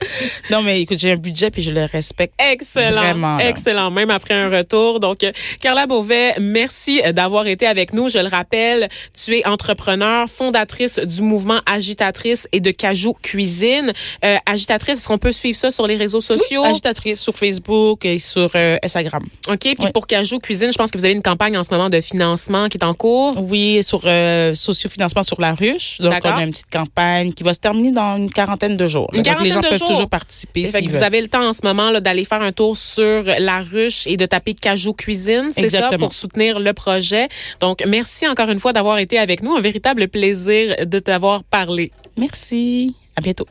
[0.50, 2.34] non, mais écoute, j'ai un budget puis je le respecte.
[2.52, 3.00] Excellent.
[3.00, 3.90] Vraiment, excellent.
[3.90, 5.00] Même après un retour.
[5.00, 8.08] Donc, euh, Carla Beauvais, merci euh, d'avoir été avec nous.
[8.08, 13.92] Je le rappelle, tu es entrepreneur, fondatrice du mouvement Agitatrice et de Cajou Cuisine.
[14.24, 16.64] Euh, agitatrice, est-ce qu'on peut suivre ça sur les réseaux sociaux?
[16.64, 19.24] Agitatrice sur Facebook et sur euh, Instagram.
[19.48, 19.58] OK.
[19.58, 19.92] Puis Oui.
[19.92, 22.68] pour Cajou Cuisine, je pense que vous avez une campagne en ce moment de financement
[22.68, 23.34] qui est en cours.
[23.48, 25.98] Oui, sur euh, sociofinancement sur la ruche.
[26.00, 29.08] Donc, on a une petite campagne qui va se terminer dans une quarantaine de jours.
[29.12, 29.85] Une Donc, les quarantaine gens de jours.
[29.86, 32.42] Toujours participer Fait que s'ils vous avez le temps en ce moment là, d'aller faire
[32.42, 36.72] un tour sur la ruche et de taper Cajou Cuisine, c'est ça, pour soutenir le
[36.72, 37.28] projet.
[37.60, 39.54] Donc, merci encore une fois d'avoir été avec nous.
[39.54, 41.90] Un véritable plaisir de t'avoir parlé.
[42.16, 42.94] Merci.
[43.16, 43.46] À bientôt.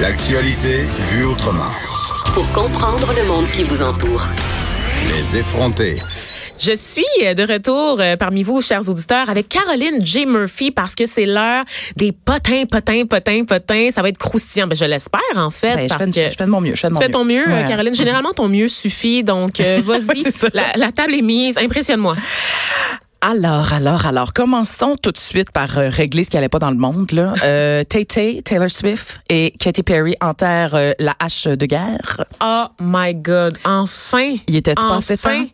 [0.00, 1.70] L'actualité vue autrement.
[2.34, 4.26] Pour comprendre le monde qui vous entoure.
[5.08, 5.98] Les effrontés.
[6.58, 7.02] Je suis
[7.34, 10.26] de retour euh, parmi vous, chers auditeurs, avec Caroline J.
[10.26, 11.64] Murphy parce que c'est l'heure
[11.96, 13.90] des potins, potins, potins, potins.
[13.90, 14.68] Ça va être croustillant.
[14.68, 15.74] Ben, je l'espère, en fait.
[15.74, 16.74] Ben, je, fais, que je fais de mon mieux.
[16.76, 17.64] Je fais de Tu mon fais ton mieux, Ouais.
[17.64, 17.94] euh, Caroline.
[17.94, 19.24] Généralement, ton mieux suffit.
[19.24, 20.22] Donc, euh, vas-y.
[20.54, 21.58] La, la table est mise.
[21.58, 22.16] Impressionne-moi.
[23.24, 26.72] Alors, alors, alors, commençons tout de suite par euh, régler ce qui allait pas dans
[26.72, 27.12] le monde.
[27.12, 27.34] Là.
[27.44, 32.24] Euh, Tay-Tay, Taylor Swift et Katy Perry enterrent euh, la hache de guerre.
[32.42, 33.56] Oh my God.
[33.64, 34.34] Enfin.
[34.48, 34.96] Il était Enfin.
[34.96, 35.46] passé temps?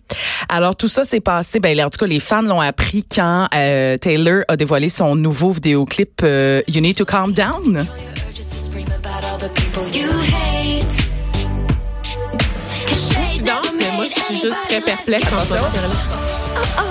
[0.48, 1.60] Alors tout ça s'est passé.
[1.60, 6.22] Ben en tout cas, les fans l'ont appris quand Taylor a dévoilé son nouveau vidéoclip
[6.68, 7.86] You Need to Calm Down.
[13.36, 16.87] Tu danses, mais moi, je suis juste très perplexe en ce moment, Caroline.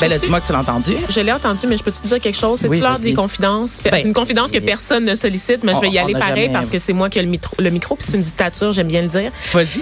[0.00, 0.96] Ben là, dis-moi que tu l'as entendu.
[1.08, 2.60] Je l'ai entendu, mais je peux te dire quelque chose?
[2.60, 3.80] C'est-tu Oui, l'heure des confidences?
[3.84, 6.52] Ben, c'est une confidence que personne ne sollicite, mais je vais y aller pareil jamais-
[6.52, 8.88] parce que c'est moi qui ai le micro, le micro puis c'est une dictature, j'aime
[8.88, 9.30] bien le dire.
[9.52, 9.80] Vas-y.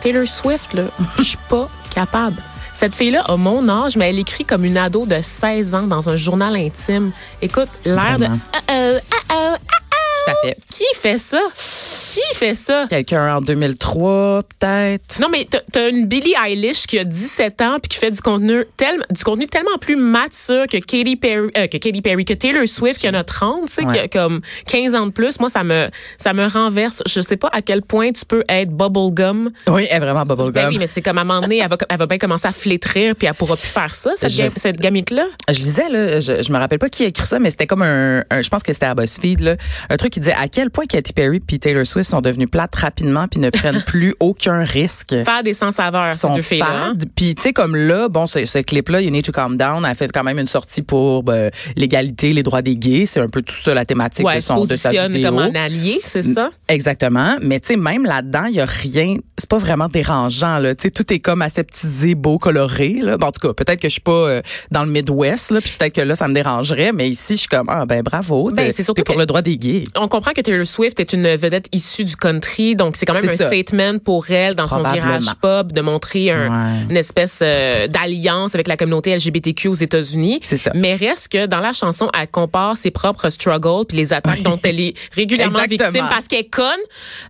[0.00, 0.82] Taylor Swift, là,
[1.18, 2.36] je suis pas capable.
[2.74, 6.08] Cette fille-là a mon âge, mais elle écrit comme une ado de 16 ans dans
[6.10, 7.10] un journal intime.
[7.42, 8.24] Écoute, l'air de...
[8.26, 8.38] Vraiment?
[8.70, 9.87] Uh-oh, uh-oh, Tout
[10.28, 10.56] à fait.
[10.70, 11.40] Qui fait ça?
[11.54, 12.86] Qui fait ça?
[12.88, 15.20] Quelqu'un en 2003, peut-être.
[15.20, 18.64] Non, mais t'as- une Billie Eilish qui a 17 ans puis qui fait du contenu,
[18.76, 22.66] tel, du contenu tellement plus mature que Katy Perry, euh, que Katy Perry, que Taylor
[22.66, 25.38] Swift qui en a 30, tu sais, qui a comme 15 ans de plus.
[25.40, 25.88] Moi, ça me,
[26.18, 27.02] ça me renverse.
[27.06, 29.50] Je sais pas à quel point tu peux être bubblegum.
[29.68, 30.68] Oui, elle est vraiment Ben bubblegum.
[30.70, 32.52] oui, mais c'est comme à un moment donné, elle va, elle va bien commencer à
[32.52, 35.24] flétrir puis elle pourra plus faire ça, cette, Je- ga- cette gamite-là.
[35.48, 37.82] Je lisais, là, je, je me rappelle pas qui a écrit ça, mais c'était comme
[37.82, 39.56] un, un- je pense que c'était à BuzzFeed, là,
[39.88, 42.74] un truc qui disait à quel point Katy Perry puis Taylor Swift sont devenus plates
[42.74, 45.14] rapidement puis ne prennent plus aucun risque.
[45.24, 46.42] Faire des sans-saveurs, ces sont hein?
[46.42, 47.04] fades.
[47.14, 49.84] Puis tu sais comme là, bon ce, ce clip là, You Need to Calm Down,
[49.84, 53.28] a fait quand même une sortie pour ben, l'égalité, les droits des gays, c'est un
[53.28, 55.30] peu tout ça la thématique Ouais, de son de sa vidéo.
[55.30, 56.50] comme un allié, c'est ça?
[56.68, 60.74] Exactement, mais tu sais même là-dedans, il y a rien, c'est pas vraiment dérangeant là,
[60.74, 63.16] tu sais tout est comme aseptisé, beau, coloré là.
[63.16, 65.72] Bon, en tout cas, peut-être que je suis pas euh, dans le Midwest là, puis
[65.78, 68.72] peut-être que là ça me dérangerait, mais ici je suis comme ah ben bravo, Ben,
[68.74, 69.84] c'est surtout pour que- le droit des gays.
[69.96, 73.28] on comprend que Taylor Swift est une vedette issue du country, donc c'est quand même
[73.28, 73.46] un ça.
[73.48, 76.86] statement pour elle dans son virage pop de montrer un- Ouais.
[76.90, 80.40] une espèce euh, d'alliance avec la communauté LGBTQ aux États-Unis.
[80.74, 84.58] Mais reste que dans la chanson, elle compare ses propres struggles puis les attaques dont
[84.64, 85.90] elle est régulièrement Exactement.
[85.90, 86.64] victime parce qu'elle conne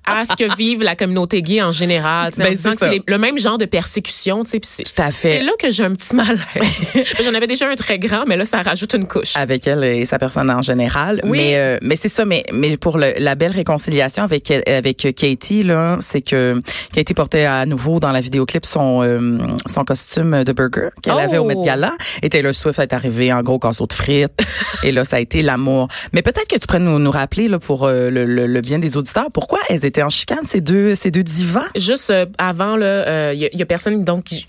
[0.05, 2.33] à ce que vive la communauté gay en général.
[2.37, 4.83] Ben, c'est le même genre de persécution, tu sais.
[4.85, 5.39] Tout à fait.
[5.39, 7.05] C'est là que j'ai un petit malaise.
[7.25, 9.37] J'en avais déjà un très grand, mais là ça rajoute une couche.
[9.37, 11.21] avec elle et sa personne en général.
[11.25, 11.39] Oui.
[11.39, 12.25] Mais euh, mais c'est ça.
[12.25, 16.61] Mais mais pour le- la belle réconciliation avec avec Katie là, c'est que
[16.93, 21.19] Katie portait à nouveau dans la vidéoclip son euh, son costume de burger qu'elle Oh.
[21.19, 24.33] avait au Met Gala et Taylor Swift est arrivée en gros casseau de frites
[24.85, 25.89] et là ça a été l'amour.
[26.13, 28.79] Mais peut-être que tu pourrais nous nous rappeler là pour euh, le, le, le bien
[28.79, 31.67] des auditeurs pourquoi elles étaient en chicane ces deux ces deux divas?
[31.77, 34.47] Juste euh, avant là, il y a personne donc qui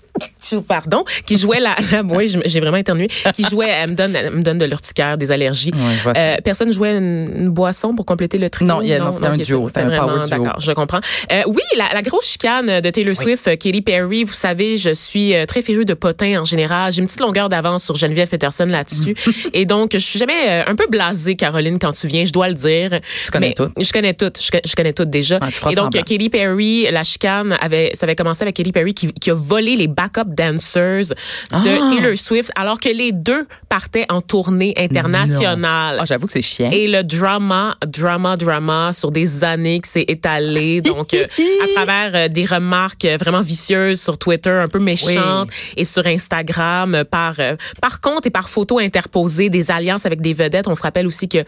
[0.66, 4.14] pardon, qui jouait la, la oui, je- j'ai vraiment éternué, qui jouait, elle me donne,
[4.16, 5.70] elle me donne de l'urticaire, des allergies.
[5.74, 6.20] Ouais, je vois ça.
[6.20, 8.66] Euh, personne jouait une, une boisson pour compléter le trio?
[8.68, 10.28] Non, il y a- non, c'était un duo, c'était un vraiment- power duo.
[10.44, 11.00] D'accord, je comprends.
[11.32, 14.92] Euh, oui, la, la grosse chicane de Taylor Swift, euh, Katy Perry, vous savez, je
[14.94, 16.92] suis euh, très férue de potins en général.
[16.92, 19.14] J'ai une petite longueur d'avance sur Geneviève Peterson là-dessus.
[19.52, 22.54] Et donc, je suis jamais un peu blasée, Caroline, quand tu viens, je dois le
[22.54, 23.00] dire.
[23.24, 23.72] Tu connais toutes.
[23.82, 24.40] Je connais toutes.
[24.42, 25.38] Je, co- je connais toutes déjà.
[25.40, 26.02] Ah, Et donc, semblant.
[26.02, 29.76] Katy Perry, la chicane avait, ça avait commencé avec Katy Perry qui, qui a volé
[29.76, 31.14] les backup dancers de
[31.52, 31.90] Ah!
[31.90, 35.98] Taylor Swift alors que les deux partaient en tournée internationale.
[36.00, 36.70] Ah, j'avoue que c'est chiant.
[36.72, 41.24] Et le drama, drama, drama sur des années qui s'est étalé, donc euh,
[41.62, 46.94] à travers euh, des remarques vraiment vicieuses sur Twitter, un peu méchantes, et sur Instagram,
[46.94, 47.34] euh, par
[47.80, 50.68] par compte et par photo interposées, des alliances avec des vedettes.
[50.68, 51.38] On se rappelle aussi que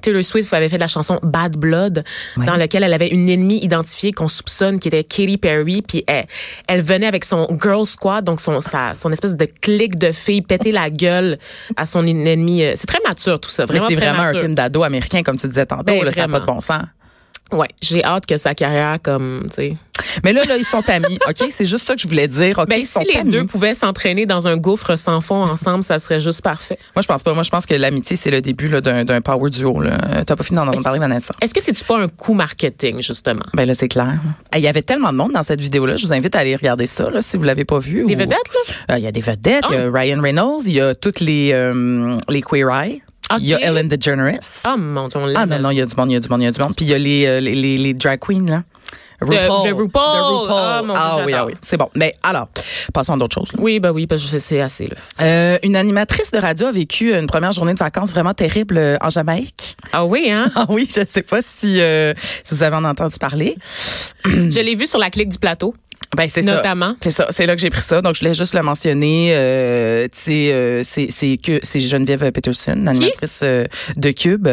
[0.00, 2.04] Taylor Swift avait fait la chanson Bad Blood,
[2.36, 6.26] dans laquelle elle avait une ennemie identifiée qu'on soupçonne qui était Katy Perry, puis elle,
[6.66, 10.42] elle venait avec son girl squad, donc son sa, son espèce de clique de filles
[10.42, 11.38] péter la gueule
[11.76, 12.64] à son ennemi.
[12.64, 15.46] Euh, C'est très mature tout ça, vraiment c'est vraiment un film d'ado américain, comme tu
[15.46, 15.84] disais tantôt.
[15.84, 16.82] Ben, là, ça n'a pas de bon sens.
[17.52, 19.76] Ouais, j'ai hâte que sa carrière comme, tu sais.
[20.24, 21.18] Mais là, là, ils sont amis.
[21.28, 21.44] OK?
[21.50, 22.58] C'est juste ça que je voulais dire.
[22.58, 22.68] OK?
[22.68, 23.30] Ben, ils sont si les amis.
[23.30, 26.78] deux pouvaient s'entraîner dans un gouffre sans fond ensemble, ça serait juste parfait.
[26.96, 27.34] Moi, je pense pas.
[27.34, 29.82] Moi, je pense que l'amitié, c'est le début d'un, power duo.
[29.82, 31.34] Euh, T'as pas fini d'en entendre parler, Vanessa.
[31.40, 33.44] Est-ce que c'est-tu pas un coup marketing, justement?
[33.54, 34.14] Ben là, c'est clair.
[34.54, 35.96] Il y avait tellement de monde dans cette vidéo-là.
[35.96, 38.04] Je vous invite à aller regarder ça, là, si vous l'avez pas vu.
[38.06, 38.94] Des ou- vedettes, là?
[38.94, 39.64] Euh, Il y a des vedettes.
[39.70, 40.62] Il y a Ryan Reynolds.
[40.66, 43.02] Il y a toutes les, euh, les Queer Eye.
[43.40, 43.60] Il y a.
[43.60, 44.38] Ellen DeGeneres.
[44.66, 45.32] Oh mon Dieu, on.
[45.34, 46.48] Ah non, non, il y a du monde, il y a du monde, il y
[46.48, 46.74] a du monde.
[46.76, 48.62] Puis il y a les, euh, les, les, les drag queens, là.
[49.20, 50.02] de RuPaul.
[50.50, 51.54] Ah, mon Dieu, Ah oui, ah oui.
[51.62, 51.88] C'est bon.
[51.94, 52.48] Mais alors,
[52.92, 53.52] passons à d'autres choses.
[53.52, 53.58] là.
[53.62, 54.96] Oui, ben oui, parce que c'est assez, là.
[55.20, 58.96] Euh, une animatrice de radio a vécu une première journée de vacances vraiment terrible euh,
[59.00, 59.76] en Jamaïque.
[59.92, 60.46] Ah oui, hein?
[60.56, 62.14] Ah oui, je sais pas si, euh,
[62.44, 63.56] si vous avez en entendu parler.
[64.24, 65.74] Je l'ai vu sur la clique du plateau.
[66.16, 66.94] Ben c'est Notamment.
[67.00, 68.02] C'est ça, c'est là que j'ai pris ça.
[68.02, 69.32] Donc je voulais juste le mentionner.
[69.34, 73.64] Euh, euh, c'est c'est que c'est Geneviève Peterson, l'animatrice euh,
[73.96, 74.48] de Cube.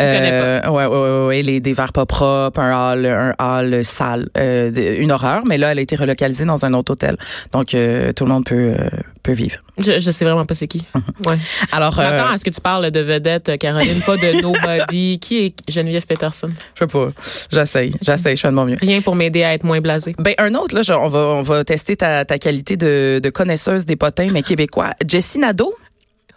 [0.00, 4.28] Euh, ouais, ouais, ouais, ouais, les des verres pas propres, un hall, un hall sale,
[4.38, 5.42] euh, une horreur.
[5.46, 7.16] Mais là, elle a été relocalisée dans un autre hôtel.
[7.52, 8.88] Donc euh, tout le monde peut euh,
[9.22, 9.58] peut vivre.
[9.78, 10.82] Je, je sais vraiment pas c'est qui.
[11.26, 11.38] Ouais.
[11.70, 15.18] Alors, Je euh, m'attends à ce que tu parles de vedette, Caroline, pas de nobody.
[15.20, 16.50] qui est Geneviève Peterson?
[16.74, 17.08] je sais pas.
[17.50, 18.76] J'essaye, j'essaye, je fais de mon mieux.
[18.80, 20.14] Rien pour m'aider à être moins blasée.
[20.18, 23.30] Ben un autre là, je- on va on va tester ta, ta qualité de, de
[23.30, 24.90] connaisseuse des potins mais québécois.
[25.08, 25.72] Jessie Nadeau?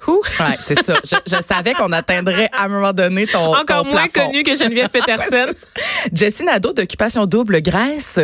[0.07, 0.21] Who?
[0.39, 0.93] Ouais, c'est ça.
[1.03, 4.55] Je, je savais qu'on atteindrait à un moment donné ton Encore ton moins connue que
[4.55, 5.51] Geneviève Peterson.
[6.13, 8.19] Jessie Nadeau d'occupation double Grèce.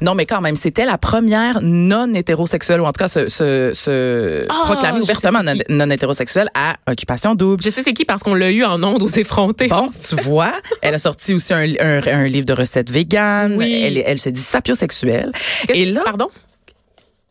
[0.00, 3.72] Non, mais quand même, c'était la première non hétérosexuelle ou en tout cas se, se,
[3.74, 5.62] se Ah, proclamer ouvertement sais non, qui.
[5.68, 7.62] non hétérosexuelle à occupation double.
[7.62, 9.68] Je sais c'est qui parce qu'on l'a eu en ondes aux effrontés.
[9.68, 13.54] Bon, tu vois, elle a sorti aussi un, un, un livre de recettes véganes.
[13.56, 13.82] Oui.
[13.84, 15.30] Elle, elle se dit sapiosexuelle.
[15.68, 16.28] Et là, Pardon?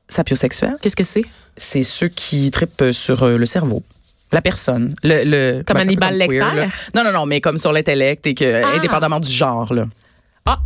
[0.07, 1.25] sapiosexuelle, Qu'est-ce que c'est?
[1.63, 3.83] C'est ceux qui tripent sur euh, le cerveau.
[4.31, 6.55] La personne, le, le Comme Hannibal queer, Lecter?
[6.61, 6.67] là.
[6.95, 8.77] Non, non, non, mais comme sur l'intellect et que, Ah.
[8.77, 9.85] indépendamment du genre, là.
[10.45, 10.59] Ah,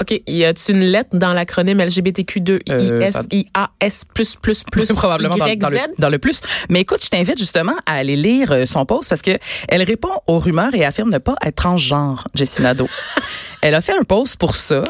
[0.00, 0.22] OK.
[0.26, 3.44] Y a-t-il une lettre dans l'acronyme LGBTQ2 Euh, IS
[3.80, 6.40] IAS plus plus plus probablement dans, dans le, dans le plus.
[6.68, 10.12] Mais écoute, je t'invite justement à aller lire euh, son post parce que elle répond
[10.26, 12.88] aux rumeurs et affirme ne pas être transgenre, Jessie Nadeau.
[13.62, 14.82] Elle a fait un post pour ça.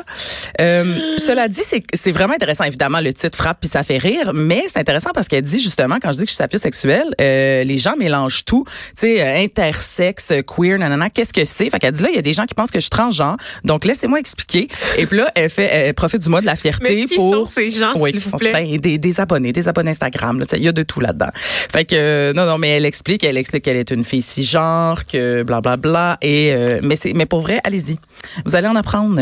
[0.61, 0.85] Euh,
[1.19, 1.61] cela dit,
[1.93, 2.65] c'est vraiment intéressant.
[2.65, 5.99] Évidemment, le titre frappe puis ça fait rire, mais c'est intéressant parce qu'elle dit justement,
[6.01, 8.65] quand je dis que je suis sapiosexuelle, euh, les gens mélangent tout.
[8.67, 11.69] Tu sais, euh, intersexe, queer, nanana, qu'est-ce que c'est?
[11.69, 13.37] Fait qu'elle dit là, il y a des gens qui pensent que je suis transgenre.
[13.63, 14.69] Donc, laissez-moi expliquer.
[14.99, 17.35] Et puis là, elle fait, elle profite du mois de la fierté Mais qui pour...
[17.35, 18.53] sont ces gens, Oui, qui vous sont plaît?
[18.53, 20.43] ben, des, des abonnés, des abonnés Instagram.
[20.55, 21.31] Il y a de tout là-dedans.
[21.35, 25.07] Fait que euh, non, non, mais elle explique, elle explique qu'elle est une fille cisgenre,
[25.07, 25.77] que blablabla.
[25.77, 27.99] Bla, bla, et euh, mais c'est, mais pour vrai, allez-y.
[28.45, 29.19] Vous allez en apprendre.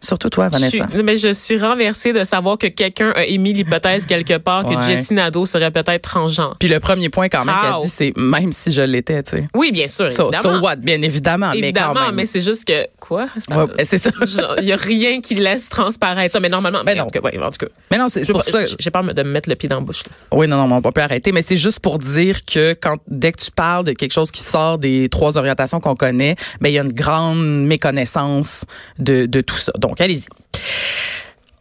[0.00, 1.02] Surtout toi, Je suis, Vanessa.
[1.02, 4.82] mais je suis renversée de savoir que quelqu'un a émis l'hypothèse quelque part que Ouais.
[4.82, 6.56] Jessie Nadeau serait peut-être transgenre.
[6.60, 9.48] Puis le premier point quand même qu'elle dit, c'est même si je l'étais, tu sais.
[9.54, 10.58] Oui, bien sûr, So, évidemment.
[10.58, 13.26] so what, bien évidemment, Évidemment, mais mais, c'est juste que quoi?
[13.50, 14.10] Ouais, c'est ça.
[14.60, 17.10] Il y a rien qui laisse transparaître ça, mais normalement, Ben mais en non.
[17.10, 17.72] tout cas, ouais, en tout cas.
[17.90, 18.64] Mais non, c'est pour ça.
[18.66, 20.02] J'ai j'ai peur de me mettre le pied dans la bouche.
[20.06, 20.12] là.
[20.32, 23.42] Oui, non, non, on peut arrêter, mais c'est juste pour dire que quand dès que
[23.42, 26.78] tu parles de quelque chose qui sort des trois orientations qu'on connaît, ben il y
[26.78, 28.64] a une grande méconnaissance
[28.98, 29.72] de, de tout ça.
[29.80, 30.26] Donc allez-y.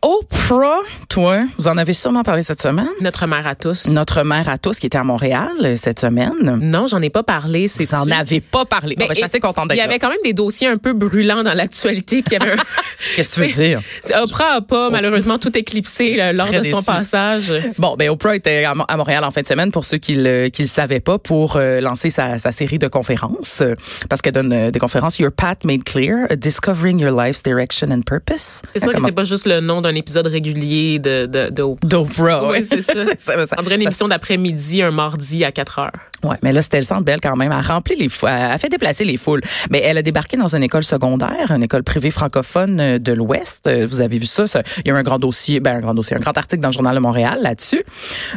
[0.01, 0.77] Oprah,
[1.09, 2.87] toi, vous en avez sûrement parlé cette semaine.
[3.01, 3.87] Notre mère à tous.
[3.87, 6.31] Notre mère à tous qui était à Montréal euh, cette semaine.
[6.41, 7.67] Non, j'en ai pas parlé.
[7.67, 8.95] C'est Vous en avez pas parlé.
[8.95, 9.83] Ben, Bon, ben, je suis assez contente Il d'être y là.
[9.85, 12.55] avait quand même des dossiers un peu brûlants dans l'actualité qui avait un...
[13.17, 13.81] Qu'est-ce que tu veux dire?
[14.23, 17.51] Oprah a pas malheureusement tout éclipsé là, lors de son passage.
[17.77, 20.13] Bon, ben Oprah était à Mo- à Montréal en fin de semaine pour ceux qui
[20.15, 23.75] le qui le savaient pas pour euh, lancer sa, sa série de conférences euh,
[24.09, 28.01] parce qu'elle donne euh, des conférences Your Path Made Clear, Discovering Your Life's Direction and
[28.01, 28.61] Purpose.
[28.73, 31.87] C'est sûr que c'est pas juste le nom d'un épisode régulier de, de, de Oprah.
[31.87, 32.47] D'Oprah.
[32.49, 32.93] Ouais, c'est ça.
[33.17, 35.91] ça, ça- On dirait une émission d'après-midi, un mardi à 4 heures.
[36.23, 37.51] Ouais, mais là, c'était le centre belle quand même.
[37.51, 39.41] Elle a rempli les fou- elle a fait déplacer les foules.
[39.69, 43.67] Mais elle a débarqué dans une école secondaire, une école privée francophone euh, de l'Ouest.
[43.67, 45.93] Euh, Vous avez vu ça, ça- Il y a un grand dossier, ben un grand
[45.93, 47.83] dossier, un grand article dans le journal de Montréal là-dessus.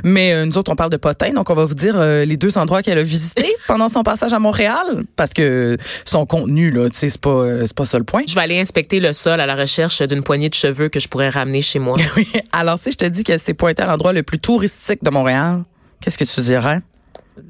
[0.05, 2.37] Mais euh, nous autres, on parle de potin, donc on va vous dire euh, les
[2.37, 6.88] deux endroits qu'elle a visités pendant son passage à Montréal, parce que son contenu là,
[6.90, 8.23] tu sais, c'est pas, euh, c'est pas ça le point.
[8.29, 11.09] Je vais aller inspecter le sol à la recherche d'une poignée de cheveux que je
[11.09, 11.97] pourrais ramener chez moi.
[12.16, 12.29] Oui.
[12.53, 15.62] Alors si je te dis qu'elle s'est pointée à l'endroit le plus touristique de Montréal,
[16.01, 16.81] qu'est-ce que tu dirais?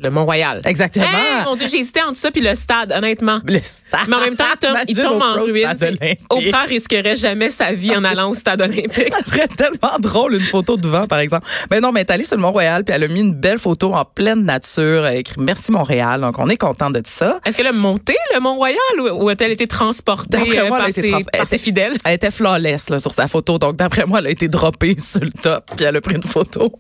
[0.01, 0.61] Le Mont-Royal.
[0.65, 1.07] Exactement.
[1.07, 3.41] Hey, mon Dieu, j'ai hésité entre ça puis le stade, honnêtement.
[3.47, 4.01] Le stade.
[4.09, 6.17] Mais en même temps, il tombe, il Imagine tombe en ruine.
[6.31, 9.13] Oprah risquerait jamais sa vie en allant au stade olympique.
[9.13, 11.47] Ça serait tellement drôle, une photo devant, par exemple.
[11.71, 13.59] Mais non, mais elle est allée sur le Mont-Royal, puis elle a mis une belle
[13.59, 15.05] photo en pleine nature.
[15.07, 16.21] Elle a écrit Merci Montréal.
[16.21, 17.39] Donc, on est content de ça.
[17.45, 20.81] Est-ce qu'elle a monté le Mont-Royal ou, ou a-t-elle été transportée euh, moi, elle par,
[20.83, 21.97] a été ses, trans- par elle ses était- fidèles?
[22.05, 23.59] Elle était flawless là, sur sa photo.
[23.59, 26.23] Donc, d'après moi, elle a été droppée sur le top, puis elle a pris une
[26.23, 26.73] photo.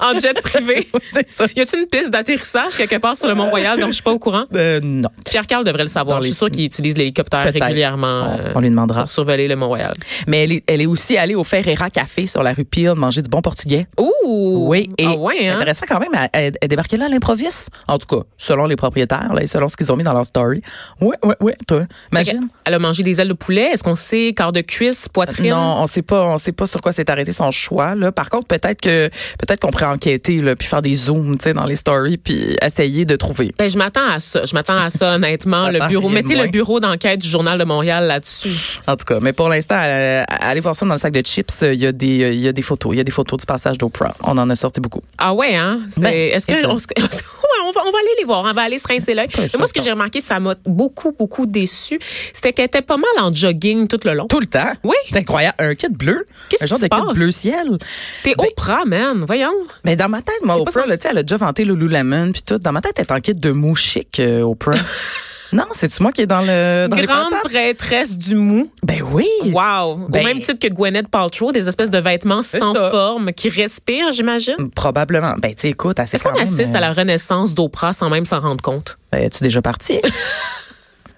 [0.00, 0.88] En jet privé?
[1.10, 1.46] C'est ça.
[1.56, 4.18] Y a-t-il une piste d'atterrissage quelque part sur le Mont-Royal dont je suis pas au
[4.18, 4.44] courant?
[4.54, 5.08] Euh, non.
[5.28, 6.20] Pierre-Carl devrait le savoir.
[6.22, 9.00] Je suis sûre qu'il utilise l'hélicoptère régulièrement On- euh, on lui demandera.
[9.02, 9.92] pour survoler le Mont-Royal.
[10.26, 13.22] Mais elle est, elle est aussi allée au Ferreira Café sur la rue Peel manger
[13.22, 13.86] du bon portugais.
[13.98, 14.66] Ouh!
[14.68, 15.56] Oui, et ah ouais, hein?
[15.56, 17.70] intéressant quand même, elle, débarquait là à l'improviste.
[17.88, 20.26] En tout cas, selon les propriétaires là, et selon ce qu'ils ont mis dans leur
[20.26, 20.60] story.
[21.00, 21.82] Oui, oui, oui, toi,
[22.12, 22.48] imagine.
[22.64, 23.70] Elle a mangé des ailes de poulet.
[23.72, 25.50] Est-ce qu'on sait quart de cuisse, poitrine?
[25.50, 28.12] Non, on sait pas, on sait pas sur quoi s'est arrêté son choix là.
[28.12, 29.08] Par contre, peut-être que
[29.38, 32.39] peut-être qu'on pourrait enquêter là, puis faire des zooms, tu sais, dans les stories, puis
[32.62, 33.52] essayer de trouver.
[33.58, 34.44] Ben, je m'attends à ça.
[34.44, 35.68] Je m'attends à ça, honnêtement.
[35.68, 36.44] Le bureau, mettez moins.
[36.44, 38.80] le bureau d'enquête du Journal de Montréal là-dessus.
[38.86, 41.62] En tout cas, mais pour l'instant, euh, allez voir ça dans le sac de chips.
[41.62, 43.38] Il y a des, euh, il y a des photos, il y a des photos
[43.40, 44.14] du passage d'Oprah.
[44.22, 45.02] On en a sorti beaucoup.
[45.18, 45.80] Ah ouais, hein?
[45.96, 46.66] Ben, Est-ce que exact.
[46.98, 49.14] on, va, on va aller les voir, on va aller se rincer.
[49.14, 51.98] Mais moi, ce que j'ai remarqué, ça m'a beaucoup, beaucoup déçu,
[52.32, 54.26] c'était qu'elle était pas mal en jogging tout le long.
[54.26, 54.72] Tout le temps?
[54.84, 54.96] Oui.
[55.10, 55.56] C'est incroyable.
[55.58, 56.24] Un kit bleu.
[56.48, 57.78] Qu'est-ce un genre de kit bleu ciel.
[58.22, 59.24] T'es Ben- Oprah, man.
[59.26, 59.52] Voyons.
[59.84, 62.58] Mais dans ma tête, moi, Oprah, là, elle a déjà vanté Lululemon puis tout.
[62.58, 64.74] Dans ma tête, elle est en kit de mou chic, euh, Oprah.
[65.52, 68.70] non, c'est-tu moi qui est dans le dans Grande prêtresse du mou.
[68.82, 69.26] Ben oui.
[69.44, 70.06] Wow.
[70.08, 72.90] Ben- Au même titre que Gwyneth Paltrow, des espèces de vêtements sans ça.
[72.90, 74.70] forme qui respirent, j'imagine?
[74.74, 75.34] Probablement.
[75.38, 78.62] Ben, tu écoute, Est-ce qu'on assiste euh, à la renaissance d'Oprah sans même s'en rendre
[78.62, 78.98] compte?
[79.12, 80.00] Ben, es-tu déjà parti?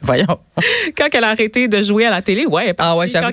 [0.07, 0.39] Voyons.
[0.97, 3.31] Quand elle a arrêté de jouer à la télé, ouais, elle est Ah ouais, j'avoue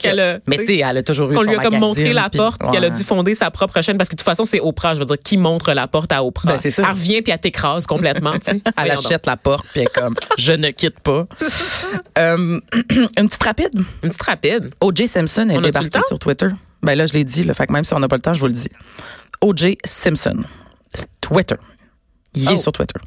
[0.47, 2.59] Mais tu sais, elle a toujours eu son lui a comme montré la puis- porte,
[2.61, 4.93] puis qu'elle a dû fonder sa propre chaîne parce que de toute façon c'est Oprah,
[4.93, 6.53] je veux dire qui montre la porte à Oprah?
[6.53, 6.83] Ben, c'est ça.
[6.83, 8.51] Elle revient puis elle t'écrase complètement, tu sais.
[8.65, 9.05] Elle Voyons donc.
[9.05, 11.25] achète la porte puis elle est comme je ne quitte pas.
[12.17, 12.59] Euh,
[13.17, 13.69] une petite rapide?
[14.03, 14.69] Une petite rapide.
[14.81, 15.07] O.J.
[15.07, 16.47] Simpson est On le débarqué sur Twitter.
[16.83, 18.33] Ben là, je l'ai dit, là, fait que même si on n'a pas le temps,
[18.33, 18.67] je vous le dis.
[19.41, 19.77] O.J.
[19.85, 20.43] Simpson.
[21.21, 21.55] Twitter.
[22.35, 22.57] Il est Oh.
[22.57, 22.99] sur Twitter.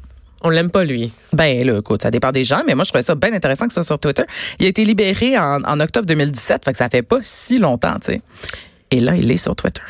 [0.43, 1.11] On l'aime pas lui.
[1.31, 3.73] Ben là, écoute, ça dépend des gens, mais moi je trouvais ça bien intéressant que
[3.73, 4.23] ça soit sur Twitter.
[4.59, 7.95] Il a été libéré en, en octobre 2017, fait que ça fait pas si longtemps,
[7.95, 8.21] tu sais.
[8.91, 9.81] Et là, il est sur Twitter.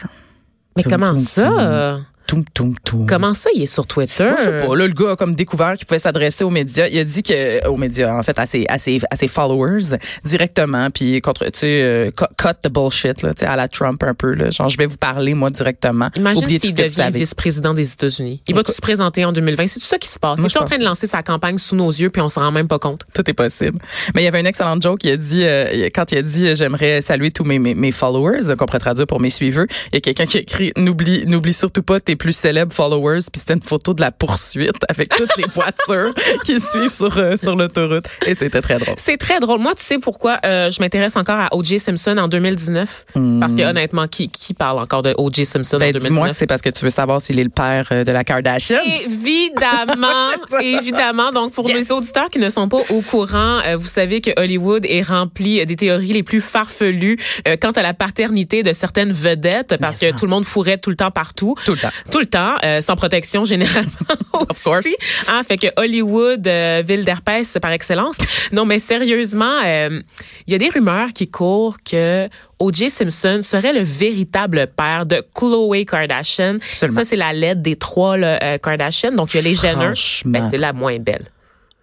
[0.78, 2.00] Mais comment ça?
[2.28, 3.06] Toum, toum, toum.
[3.06, 4.26] Comment ça il est sur Twitter?
[4.26, 4.76] Moi, je sais pas.
[4.76, 6.88] Là, le gars a comme découvert qu'il pouvait s'adresser aux médias.
[6.88, 9.98] Il a dit que aux médias, en fait, à ses, à ses, à ses followers
[10.24, 13.68] directement, puis contre, tu sais, euh, cut cut the bullshit, là, tu sais, à la
[13.68, 14.50] Trump un peu, là.
[14.50, 16.10] Genre, je vais vous parler moi directement.
[16.16, 18.42] Imagine tout s'il devient vice-président des États-Unis.
[18.48, 19.68] Il va-tu se présenter en 2020?
[19.68, 20.40] C'est tout ça qui se passe.
[20.40, 22.42] Moi, Il est en train de lancer sa campagne sous nos yeux puis on s'en
[22.42, 23.04] rend même pas compte.
[23.14, 23.80] Tout est possible.
[24.16, 25.04] Mais il y avait une excellente joke.
[25.04, 27.92] Il a dit, euh, quand il a dit, euh, j'aimerais saluer tous mes, mes, mes
[27.92, 29.66] followers, qu'on pourrait traduire pour mes suiveurs.
[29.92, 33.20] Il y a quelqu'un qui a écrit, n'oublie, n'oublie surtout pas tes plus célèbres followers.
[33.32, 36.14] Puis c'était une photo de la poursuite avec toutes les voitures
[36.46, 38.06] qui suivent sur, euh, sur l'autoroute.
[38.26, 38.96] Et c'était très drôle.
[38.98, 39.60] C'est très drôle.
[39.60, 41.80] Moi, tu sais pourquoi euh, je m'intéresse encore à O.J.
[41.80, 43.06] Simpson en 2019?
[43.40, 45.46] Parce que honnêtement, qui, qui parle encore de O.J.
[45.46, 46.10] Simpson en Ben, 2019?
[46.14, 48.24] dis-moi que c'est parce que tu veux savoir s'il est le père euh, de la
[48.24, 48.78] Kardashian.
[49.06, 50.30] Évidemment,
[50.62, 51.32] évidemment.
[51.32, 51.78] Donc, pour Yes.
[51.78, 55.66] les auditeurs qui ne sont pas au courant, euh, vous savez que Hollywood est rempli
[55.66, 57.18] des théories les plus farfelues
[57.62, 60.96] quant à la paternité de certaines vedettes, parce que tout le monde fourrait tout le
[60.96, 61.56] temps partout.
[61.66, 61.90] Tout le temps.
[62.12, 63.90] Tout le temps, euh, sans protection généralement
[64.34, 64.80] Of course.
[64.80, 64.96] aussi.
[65.30, 68.18] Hein, fait que Hollywood, euh, ville d'herpès par excellence.
[68.52, 70.02] Non, mais sérieusement, euh,
[70.48, 72.28] il y a des rumeurs qui courent que
[72.60, 72.90] O.J.
[72.90, 76.56] Simpson serait le véritable père de Khloe Kardashian.
[76.56, 76.98] Absolument.
[77.00, 79.12] Ça, c'est la lettre des trois là, euh, Kardashian.
[79.12, 79.86] Donc, il y a les Jenner.
[79.86, 80.32] Franchement.
[80.32, 81.26] Ben, c'est la moins belle.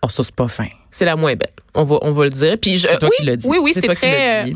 [0.03, 0.69] Oh, ça, c'est pas fin.
[0.91, 1.51] C'est la moins belle.
[1.75, 2.57] On va, on va le dire.
[2.61, 3.47] Puis je, C'est toi oui, qui l'as dit.
[3.47, 4.47] oui, oui, C'est très.
[4.49, 4.53] euh,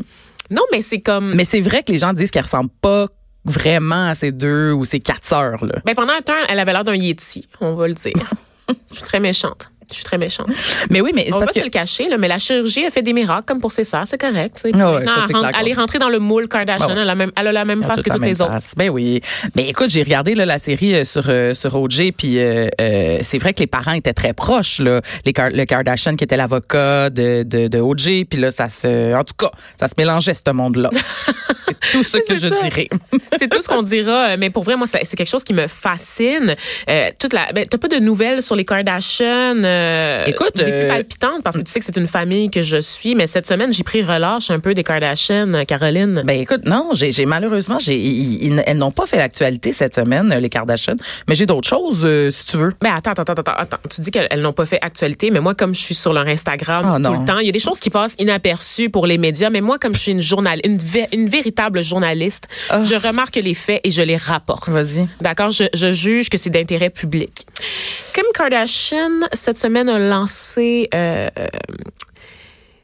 [0.51, 1.33] non, mais c'est comme.
[1.35, 3.07] Mais c'est vrai que les gens disent qu'elle ressemble pas
[3.45, 5.81] vraiment à ces deux ou ces quatre sœurs, là.
[5.85, 8.13] Ben, pendant un temps, elle avait l'air d'un Yeti, on va le dire.
[8.89, 9.71] Je suis très méchante.
[9.89, 10.47] Je suis très méchante.
[10.89, 12.37] Mais oui, mais c'est On va parce pas que se le cacher, là, mais la
[12.37, 14.61] chirurgie a fait des miracles comme pour ses sœurs, c'est correct.
[14.73, 17.05] Ah ouais, ça, elle, rentre- clair elle est rentrée dans le moule Kardashian, elle, a
[17.05, 18.53] la même, elle a la même face que toutes les autres.
[18.77, 19.21] Ben oui.
[19.55, 23.19] Mais écoute, j'ai regardé là, la série euh, sur euh, sur OJ puis euh, euh,
[23.21, 27.09] c'est vrai que les parents étaient très proches là, les le Kardashian qui était l'avocat
[27.09, 30.51] de, de de OJ puis là ça se en tout cas, ça se mélangeait ce
[30.51, 30.89] monde-là.
[31.91, 32.61] tout ce que je ça.
[32.61, 32.87] dirais.
[33.37, 36.55] C'est tout ce qu'on dira, mais pour vrai, moi, c'est quelque chose qui me fascine.
[37.19, 40.87] Toute la, ben, t'as pas de nouvelles sur les Kardashians euh, Écoute, des plus euh,
[40.89, 43.71] palpitantes parce que tu sais que c'est une famille que je suis, mais cette semaine
[43.73, 46.21] j'ai pris relâche un peu des Kardashians, euh, Caroline.
[46.25, 47.95] Ben écoute, non, j'ai malheureusement, j'ai
[48.65, 50.95] elles n'ont pas fait l'actualité cette semaine euh, les Kardashians,
[51.27, 52.73] mais j'ai d'autres choses euh, si tu veux.
[52.81, 53.77] Ben attends, attends, attends, attends.
[53.89, 56.27] Tu dis qu'elles elles n'ont pas fait actualité, mais moi, comme je suis sur leur
[56.27, 57.19] Instagram Ah, tout non.
[57.21, 59.77] le temps, il y a des choses qui passent inaperçues pour les médias, mais moi,
[59.79, 62.45] comme je suis une journal, une, vé- une véritable journaliste,
[62.83, 64.69] je remarque les faits et je les rapporte.
[64.69, 65.07] Vas-y.
[65.21, 67.45] D'accord, je, je juge que c'est d'intérêt public.
[68.13, 71.47] Kim Kardashian cette semaine a lancé euh, euh,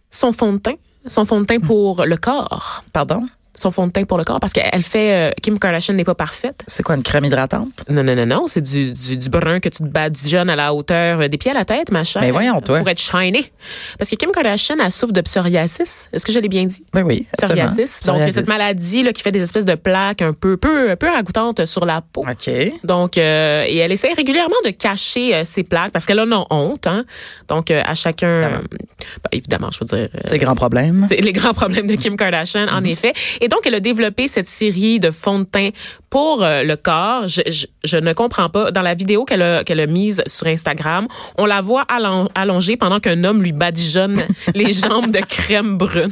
[0.10, 0.76] son fond de teint,
[1.06, 3.26] son fond de teint pour le corps, Pardon?
[3.54, 6.16] Son fond de teint pour le corps parce qu'elle fait euh, Kim Kardashian n'est pas
[6.16, 6.64] parfaite.
[6.68, 7.84] C'est quoi une crème hydratante?
[7.90, 8.46] Non, non, non, non.
[8.48, 11.52] C'est du, du, du brun que tu te badigeonnes à la hauteur euh, des pieds
[11.52, 12.22] à la tête, ma chère.
[12.22, 12.80] Mais voyons, toi.
[12.80, 13.52] Pour être shiny.
[13.98, 16.10] Parce que Kim Kardashian, elle souffre de psoriasis.
[16.14, 16.84] Est-ce que je l'ai bien dit?
[16.94, 17.68] Ben oui, absolument.
[17.68, 18.00] Psoriasis.
[18.02, 18.36] Donc, Psoriasis.
[18.36, 21.86] cette maladie là, qui fait des espèces de plaques un peu, peu, peu ragoûtantes sur
[21.86, 22.22] la peau.
[22.28, 22.50] OK.
[22.86, 26.46] Donc, euh, et elle essaie régulièrement de cacher euh, ses plaques parce qu'elle en a
[26.52, 26.88] honte.
[26.88, 27.04] Hein?
[27.50, 28.62] Donc, à chacun, ben,
[29.32, 31.06] évidemment, je veux dire, C'est grand problème.
[31.10, 33.14] c'est les grands problèmes de Kim Kardashian, en effet.
[33.42, 35.70] Et donc, elle a développé cette série de fonds de teint
[36.10, 37.28] pour euh, le corps.
[37.28, 38.72] Je, je, je ne comprends pas.
[38.72, 42.78] Dans la vidéo qu'elle a, qu'elle a mise sur Instagram, on la voit allon- allongée
[42.78, 44.22] pendant qu'un homme lui badigeonne
[44.56, 46.10] les jambes de crème brune.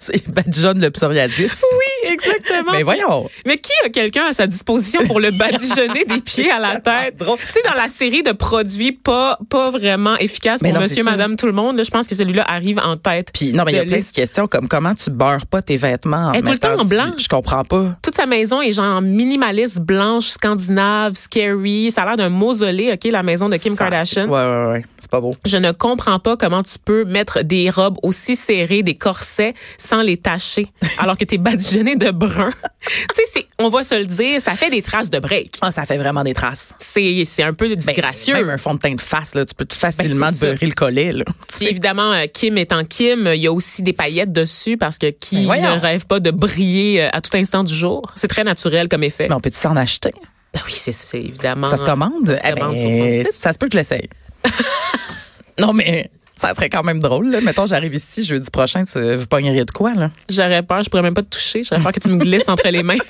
[0.00, 1.62] C'est badigeonne le psoriasis.
[1.62, 2.72] Oui, exactement.
[2.72, 3.28] Mais voyons.
[3.46, 7.22] Mais qui a quelqu'un à sa disposition pour le badigeonner des pieds à la tête?
[7.42, 11.02] Sais, dans la série de produits pas, pas vraiment efficaces Mais pour non, monsieur, c'est
[11.10, 13.30] madame, tout le monde, là, je pense que celui-là arrive en tête.
[13.32, 15.76] Puis non, mais il y a plein de questions comme comment tu beurres pas tes
[15.76, 16.42] vêtements en est
[16.76, 17.12] tout en blanc.
[17.18, 17.96] Je comprends pas.
[18.02, 21.90] Toute sa maison est genre minimaliste, blanche, scandinave, scary.
[21.90, 24.28] Ça a l'air d'un mausolée, OK, la maison de Kim Ça- Kardashian.
[24.28, 24.84] Ouais, ouais, ouais.
[25.00, 25.32] C'est pas beau.
[25.46, 30.02] Je ne comprends pas comment tu peux mettre des robes aussi serrées, des corsets, sans
[30.02, 30.68] les tacher,
[30.98, 32.50] alors que t'es badigeonné de brun.
[33.14, 35.56] tu sais, on va se le dire, ça fait des traces de break.
[35.60, 36.74] Ah, ça fait vraiment des traces.
[36.78, 38.34] C'est c'est un peu Ben, disgracieux.
[38.34, 40.72] Même un fond de teint de face, là, tu peux facilement Ben, te beurrer le
[40.74, 41.12] collet.
[41.12, 41.24] Là.
[41.56, 45.06] Puis évidemment, euh, Kim étant Kim, il y a aussi des paillettes dessus parce que
[45.10, 46.61] qui Ben ne rêve pas de briller
[47.00, 48.02] euh, à tout instant du jour?
[48.14, 49.26] C'est très naturel comme effet.
[49.28, 50.12] Mais on peut-tu s'en acheter?
[50.54, 51.68] Ben oui, c'est- évidemment.
[51.68, 52.26] Ça se commande?
[52.26, 53.32] Ça se Eh commande ben, sur son site.
[53.32, 54.08] Ça se peut que je l'essaye.
[55.58, 57.30] non, mais ça serait quand même drôle.
[57.30, 57.40] Là.
[57.40, 59.94] Mettons, j'arrive ici jeudi prochain, tu vous pognerais de quoi?
[59.94, 60.10] là?
[60.28, 61.62] J'aurais peur, je pourrais même pas te toucher.
[61.64, 62.96] J'aurais peur que tu me glisses entre les mains.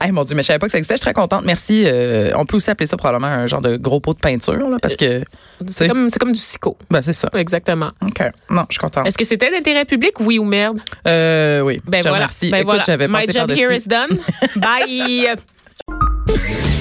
[0.00, 0.94] Hey, mon Dieu, mais je savais pas que ça existait.
[0.94, 1.44] Je suis très contente.
[1.44, 1.84] Merci.
[1.86, 4.76] Euh, on peut aussi appeler ça probablement un genre de gros pot de peinture, là,
[4.80, 5.20] parce que.
[5.66, 6.76] sais, C'est comme, du psycho.
[6.90, 7.30] Ben, c'est ça.
[7.34, 7.90] Exactement.
[8.02, 8.22] OK.
[8.50, 9.06] Non, je suis contente.
[9.06, 10.78] Est-ce que c'était d'intérêt public, oui ou merde?
[11.08, 11.80] Euh, oui.
[11.86, 12.28] Ben je te voilà.
[12.42, 12.82] Ben Écoute, voilà.
[12.86, 14.18] j'avais My job here is done.
[14.56, 15.34] Bye!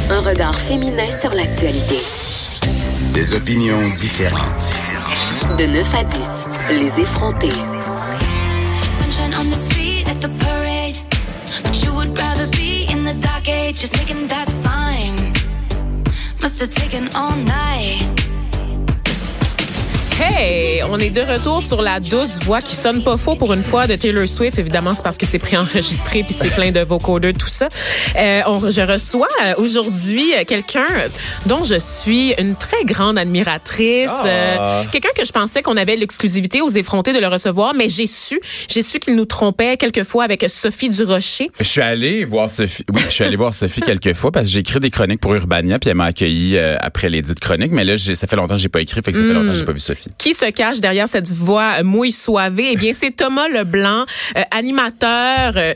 [0.09, 1.99] Un regard féminin sur l'actualité.
[3.13, 4.84] Des opinions différentes.
[5.57, 6.29] De 9 à 10,
[6.71, 7.49] les effrontés.
[8.99, 10.97] Sunshine on the street at the parade.
[11.63, 15.33] But you would rather be in the dark age, just making that sign.
[16.41, 17.74] Must have taken all night.
[20.17, 23.63] Hey, on est de retour sur la douce voix qui sonne pas faux pour une
[23.63, 24.57] fois de Taylor Swift.
[24.57, 27.67] Évidemment, c'est parce que c'est préenregistré puis c'est plein de vocodeurs, tout ça.
[28.17, 30.87] Euh, on, je reçois euh, aujourd'hui euh, quelqu'un
[31.47, 34.09] dont je suis une très grande admiratrice.
[34.25, 38.07] Euh, quelqu'un que je pensais qu'on avait l'exclusivité aux effrontés de le recevoir, mais j'ai
[38.07, 38.39] su,
[38.69, 41.51] j'ai su qu'il nous trompait quelquefois avec Sophie Durocher.
[41.59, 42.85] Je suis allé voir Sophie.
[42.93, 45.35] Oui, je suis allé voir Sophie quelques fois parce que j'ai écrit des chroniques pour
[45.35, 47.73] Urbania puis elle m'a accueilli euh, après les dites chroniques.
[47.73, 49.55] Mais là, ça fait longtemps que j'ai pas écrit, fait que ça fait longtemps que
[49.55, 50.04] j'ai pas vu Sophie.
[50.17, 52.69] Qui se cache derrière cette voix mouille soivée?
[52.71, 54.05] Eh bien, c'est Thomas Leblanc,
[54.37, 55.73] euh, animateur, euh,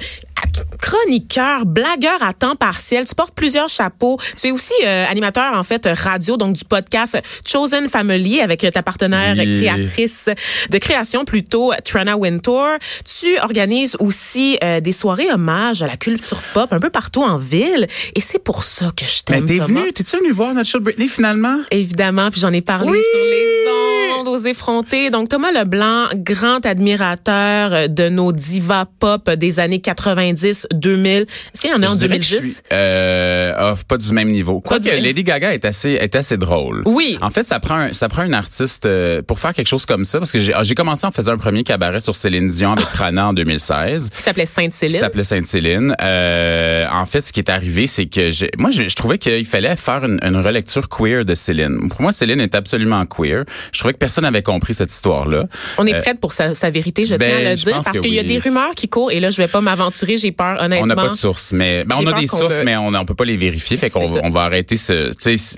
[0.81, 3.05] chroniqueur, blagueur à temps partiel.
[3.07, 4.17] Tu portes plusieurs chapeaux.
[4.39, 8.81] Tu es aussi euh, animateur, en fait, radio, donc du podcast Chosen Family avec ta
[8.83, 9.59] partenaire Oui.
[9.59, 10.29] créatrice
[10.69, 12.67] de création plutôt, Trana Wintour.
[13.05, 17.37] Tu organises aussi euh, des soirées hommages à la culture pop un peu partout en
[17.37, 17.87] ville.
[18.15, 19.79] Et c'est pour ça que je Mais t'aime, t'es Thomas.
[19.81, 21.57] venu, t'es-tu venu voir notre show Britney finalement?
[21.71, 22.97] Évidemment, puis j'en ai parlé Oui!
[22.97, 25.09] sur les monde aux effrontés.
[25.09, 31.21] Donc Thomas Leblanc, grand admirateur euh, de nos divas pop des années 90, 2000.
[31.21, 33.97] Est-ce qu'il y en a Je en dirais que je 2010 suis, euh, ah, pas
[33.97, 34.61] du même niveau.
[34.61, 36.83] Quoique Lady Gaga est assez est assez drôle.
[36.85, 37.17] Oui.
[37.21, 40.05] En fait, ça prend un, ça prend un artiste euh, pour faire quelque chose comme
[40.05, 42.73] ça parce que j'ai ah, j'ai commencé en faisant un premier cabaret sur Céline Dion
[42.73, 44.99] avec Prana en 2016 Qui s'appelait qui Sainte-Céline.
[44.99, 45.95] s'appelait Sainte-Céline.
[46.01, 49.45] Euh, en fait, ce qui est arrivé, c'est que j'ai- moi, je, je trouvais qu'il
[49.45, 51.89] fallait faire une, une relecture queer de Céline.
[51.89, 53.43] Pour moi, Céline est absolument queer.
[53.71, 55.45] Je trouvais que personne n'avait compris cette histoire-là.
[55.77, 57.79] On est Euh, prête pour sa, sa vérité, je ben, tiens à le je dire,
[57.83, 60.31] parce qu'il y a des rumeurs qui courent et là, je vais pas m'aventurer, j'ai
[60.31, 60.83] peur, honnêtement.
[60.83, 63.13] On n'a pas de sources, mais ben, on a des sources, mais on, on peut
[63.15, 63.77] pas les vérifier.
[63.77, 65.11] Fait qu'on on va arrêter ce.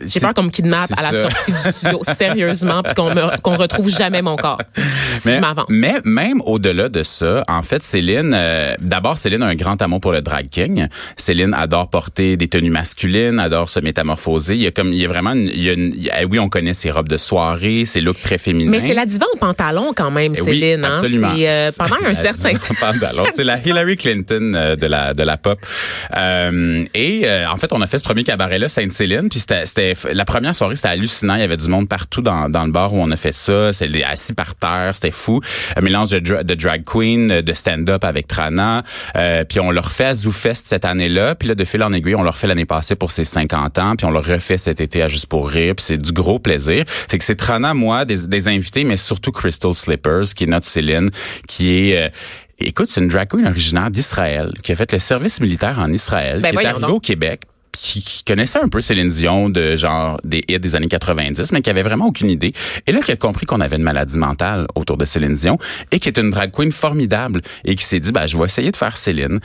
[0.05, 1.29] J'ai peur qu'on me kidnappe à la ça.
[1.29, 4.61] sortie du studio, sérieusement, puis qu'on qu'on retrouve jamais mon corps.
[5.15, 5.65] Si mais, je m'avance.
[5.69, 10.01] mais même au-delà de ça, en fait, Céline, euh, d'abord, Céline a un grand amour
[10.01, 10.87] pour le drag king.
[11.17, 14.55] Céline adore porter des tenues masculines, adore se métamorphoser.
[14.55, 16.09] Il y a comme, il y a vraiment, une- il y a une- il y
[16.09, 18.37] a- oui, on connaît ses robes de soirée, ses looks très
[18.69, 20.85] Mais c'est la diva en pantalon quand même, Eh oui, Céline.
[20.85, 20.95] hein?
[20.97, 21.33] absolument.
[21.35, 23.23] C'est euh, pendant un certain pantalon.
[23.33, 25.59] C'est la Hillary Clinton euh, de la de la pop.
[26.15, 29.65] Euh, et euh, en fait, on a fait ce premier cabaret là, Sainte-Céline, puis c'était
[29.65, 31.35] c'était la première soirée, c'était hallucinant.
[31.35, 33.71] Il y avait du monde partout dans, dans le bar où on a fait ça.
[33.73, 35.39] C'était assis par terre, c'était fou.
[35.75, 38.83] Un mélange de, dra- de drag queen, de stand-up avec Trana.
[39.15, 41.35] Euh, puis on l'a refait à ZooFest cette année-là.
[41.35, 43.95] Puis là, de fil en aiguille, on l'a refait l'année passée pour ses 50 ans.
[43.95, 45.73] Puis on l'a refait cet été à Juste pour rire.
[45.75, 46.85] Puis c'est du gros plaisir.
[46.87, 50.65] Fait que c'est Trana, moi, des, des invités, mais surtout Crystal Slippers, qui est notre
[50.65, 51.11] Céline,
[51.47, 51.97] qui est...
[52.05, 52.09] euh,
[52.63, 56.41] Écoute, c'est une drag queen originaire d'Israël qui a fait le service militaire en Israël,
[56.41, 56.89] Ben qui est arrivée donc.
[56.91, 61.53] au Québec, qui connaissait un peu Céline Dion de genre des hits des années 90,
[61.53, 62.53] mais qui avait vraiment aucune idée.
[62.85, 65.57] Et là, qui a compris qu'on avait une maladie mentale autour de Céline Dion
[65.91, 68.71] et qui est une drag queen formidable et qui s'est dit, bah, je vais essayer
[68.71, 69.39] de faire Céline.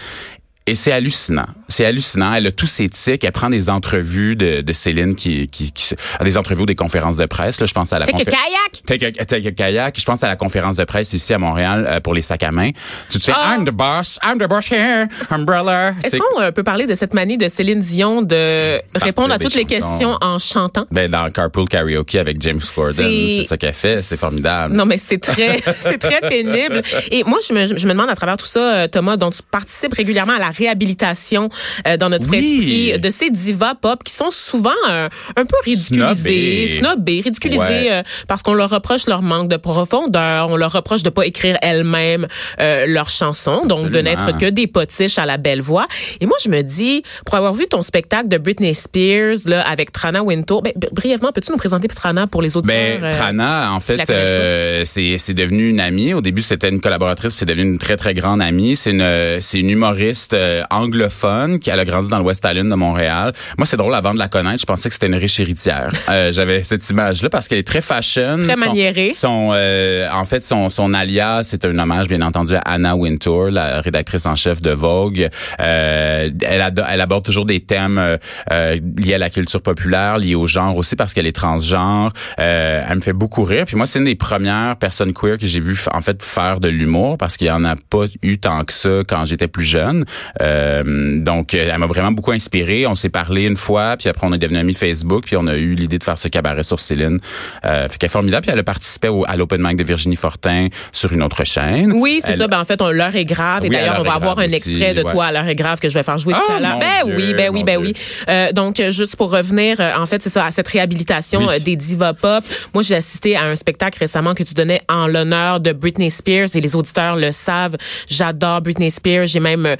[0.69, 1.47] Et c'est hallucinant.
[1.69, 2.35] C'est hallucinant.
[2.35, 3.23] Elle a tous ses tics.
[3.23, 6.75] Elle prend des entrevues de, de Céline qui, qui, qui, à des entrevues ou des
[6.75, 7.61] conférences de presse.
[7.61, 8.83] Là, je pense à la Take a confé- kayak!
[8.85, 9.99] Take a, take a kayak.
[9.99, 12.51] Je pense à la conférence de presse ici à Montréal euh, pour les sacs à
[12.51, 12.71] main.
[13.11, 13.55] Tu te fais, Ah.
[13.57, 15.95] I'm the boss, I'm the boss here, umbrella.
[16.03, 19.55] Est-ce qu'on euh, peut parler de cette manie de Céline Dion de répondre à toutes
[19.55, 20.87] les questions en chantant?
[20.91, 24.75] Ben, dans Carpool Karaoke avec James Corden, C'est- c'est ça qu'elle fait, c'est formidable.
[24.75, 26.83] Non, mais c'est très, c'est très pénible.
[27.12, 29.43] Et moi, je me, je me demande à travers tout ça, euh, Thomas, dont tu
[29.49, 31.49] participes régulièrement à la réhabilitation
[31.87, 32.39] euh, dans notre Oui.
[32.39, 36.67] esprit de ces divas pop qui sont souvent euh, un peu ridiculisées, Snobées.
[36.79, 37.89] snobées, ridiculisées Ouais.
[37.93, 41.57] euh, parce qu'on leur reproche leur manque de profondeur, on leur reproche de pas écrire
[41.63, 42.27] elles-mêmes
[42.61, 45.87] euh, leurs chansons, donc de n'être que des potiches à la belle voix.
[46.21, 49.93] Et moi, je me dis, pour avoir vu ton spectacle de Britney Spears là avec
[49.93, 53.01] Trana Wintour, ben, brièvement, peux-tu nous présenter Trana pour les auditeurs?
[53.01, 56.15] Ben, euh, Trana, en fait, euh, c'est c'est devenu une amie.
[56.15, 58.77] Au début, c'était une collaboratrice, c'est devenu une très très grande amie.
[58.77, 62.71] C'est une c'est une humoriste euh, anglophone qui elle a grandi dans le West Island
[62.71, 63.33] de Montréal.
[63.59, 65.91] Moi, c'est drôle avant de la connaître, je pensais que c'était une riche héritière.
[66.09, 69.13] Euh, J'avais cette image là parce qu'elle est très fashion, Très maniérée.
[69.13, 73.51] Son, euh, en fait, son son alias, c'est un hommage bien entendu à Anna Wintour,
[73.51, 75.29] la rédactrice en chef de Vogue.
[75.61, 78.19] Euh, elle, elle aborde toujours des thèmes
[78.53, 82.13] euh, liés à la culture populaire, liés au genre aussi parce qu'elle est transgenre.
[82.39, 83.65] Euh, elle me fait beaucoup rire.
[83.67, 86.69] Puis moi, c'est une des premières personnes queer que j'ai vu en fait faire de
[86.69, 90.05] l'humour parce qu'il y en a pas eu tant que ça quand j'étais plus jeune.
[90.43, 92.87] Euh, donc, euh, elle m'a vraiment beaucoup inspiré.
[92.87, 95.55] On s'est parlé une fois, puis après on est devenu amis Facebook, puis on a
[95.57, 97.18] eu l'idée de faire ce cabaret sur Céline.
[97.64, 98.43] Euh, fait qu'elle est formidable.
[98.43, 101.93] Puis elle a participé au- à l'open mic de Virginie Fortin sur une autre chaîne.
[101.93, 102.49] Oui, c'est Elle- ça.
[102.49, 103.64] Ben, en fait, on l'heure est grave.
[103.64, 105.11] Et d'ailleurs, on va avoir un aussi, extrait de ouais.
[105.12, 106.78] toi à l'heure est grave que je vais faire jouer tout Ah, à l'heure.
[106.78, 107.93] Ben Dieu, oui, ben oui, ben Dieu.
[107.95, 107.95] oui.
[108.28, 111.61] Euh, donc, juste pour revenir, euh, en fait, c'est ça, à cette réhabilitation Oui.
[111.61, 112.45] des divas pop.
[112.74, 116.49] Moi, j'ai assisté à un spectacle récemment que tu donnais en l'honneur de Britney Spears
[116.55, 117.76] et les auditeurs le savent.
[118.09, 119.26] J'adore Britney Spears.
[119.26, 119.76] J'ai même euh,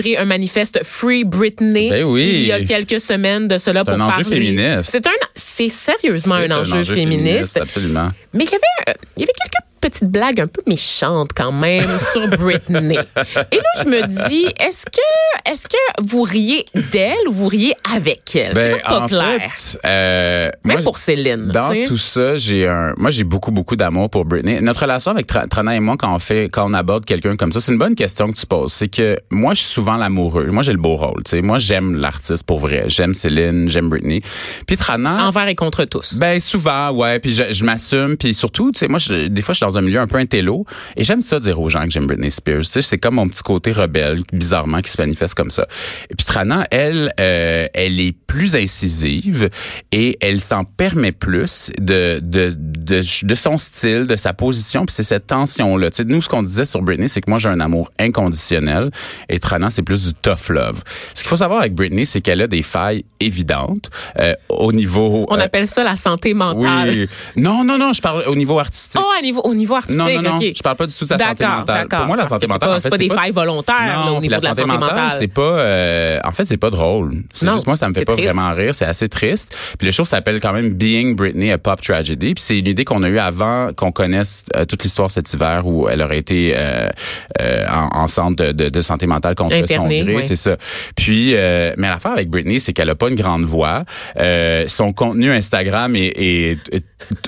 [0.00, 2.30] livré un manifeste Free Britney Ben oui.
[2.34, 4.36] il y a quelques semaines de cela C'est pour un enjeu parler.
[4.36, 4.90] féministe.
[4.90, 7.56] C'est un, c'est sérieusement un enjeu, féministe.
[7.56, 8.08] Absolument.
[8.34, 11.52] Mais il y avait, euh, il y avait quelques petites blagues un peu méchantes quand
[11.52, 12.96] même sur Britney.
[13.52, 17.74] Et là, je me dis, est-ce que, est-ce que vous riez d'elle ou vous riez
[17.94, 18.54] avec elle?
[18.54, 19.40] Ben, c'est pas en clair.
[19.52, 21.48] fait, euh, Même moi, pour Céline.
[21.48, 24.60] Dans tout ça, j'ai un, moi j'ai beaucoup beaucoup d'amour pour Britney.
[24.60, 27.52] Notre relation avec Tra- Trana et moi quand on fait, quand on aborde quelqu'un comme
[27.52, 28.72] ça, c'est une bonne question que tu poses.
[28.72, 30.46] C'est que moi je suis souvent l'amoureux.
[30.46, 31.22] Moi j'ai le beau rôle.
[31.42, 32.84] Moi j'aime l'artiste pour vrai.
[32.88, 34.22] J'aime Céline, j'aime Britney.
[34.66, 35.26] Puis Trana.
[35.26, 36.14] Envers et contre tous.
[36.14, 37.18] Ben souvent, ouais.
[37.20, 38.16] Puis je, je m'assume.
[38.16, 40.18] Puis surtout, tu sais, moi, je- des fois, je suis dans un milieu un peu
[40.18, 40.64] intello
[40.96, 42.64] et j'aime ça dire aux gens que j'aime Britney Spears.
[42.64, 45.66] Tu sais, c'est comme mon petit côté rebelle, bizarrement, qui se manifeste comme ça.
[46.10, 49.48] Et puis Trana, elle, euh, elle est plus incisive
[49.92, 54.94] et elle s'en permet plus de, de, de, de son style, de sa position, puis
[54.94, 55.90] c'est cette tension-là.
[55.90, 58.90] Tu sais, nous, ce qu'on disait sur Britney, c'est que moi, j'ai un amour inconditionnel
[59.28, 60.82] et Trana, c'est plus du tough love.
[61.14, 65.26] Ce qu'il faut savoir avec Britney, c'est qu'elle a des failles évidentes euh, au niveau...
[65.28, 66.90] On euh, appelle ça la santé mentale.
[66.90, 67.08] Oui.
[67.36, 69.00] Non, non, non, je parle au niveau artistique.
[69.04, 71.10] Oh, à niveau, au niveau artistique, non, non, non, je parle pas du tout de
[71.10, 71.64] la santé mentale.
[71.66, 71.98] d'accord.
[72.00, 73.76] Pour moi, la Parce santé c'est mentale, pas- en fait, c'est pas des failles volontaires,
[73.86, 75.10] là, Non, au puis niveau de la santé mentale.
[75.18, 75.42] c'est pas.
[75.42, 77.22] euh, en fait, c'est pas drôle.
[77.34, 78.32] C'est Non, juste moi, ça me fait c'est pas triste.
[78.32, 78.74] vraiment rire.
[78.74, 79.54] C'est assez triste.
[79.78, 82.34] Puis le show s'appelle quand même Being Britney, a pop tragedy.
[82.34, 85.66] Puis c'est une idée qu'on a eue avant qu'on connaisse euh, toute l'histoire cet hiver
[85.66, 86.88] où elle aurait été euh,
[87.40, 90.22] euh, en, en centre de, de, de santé mentale contre Internée, son gré, ouais.
[90.22, 90.56] c'est ça.
[90.96, 93.84] Puis, euh, mais l'affaire avec Britney, c'est qu'elle a pas une grande voix.
[94.18, 96.84] Euh, son contenu Instagram est, est- est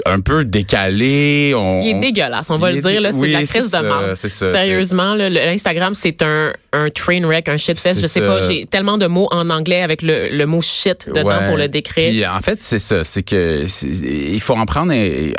[0.07, 1.53] un peu décalé.
[1.57, 3.01] On, Il est dégueulasse, on va le dire.
[3.01, 7.57] Là, c'est de la crise de ça, Sérieusement, l'Instagram, c'est un, un train wreck, un
[7.57, 7.95] shitfest.
[7.95, 11.47] C'est Je sais pas, j'ai tellement de mots en anglais avec le, mot shit dedans
[11.49, 12.11] pour le décrire.
[12.11, 13.65] Puis, en fait, c'est ça, c'est que
[14.03, 14.93] il faut en prendre.
[14.93, 15.33] euh,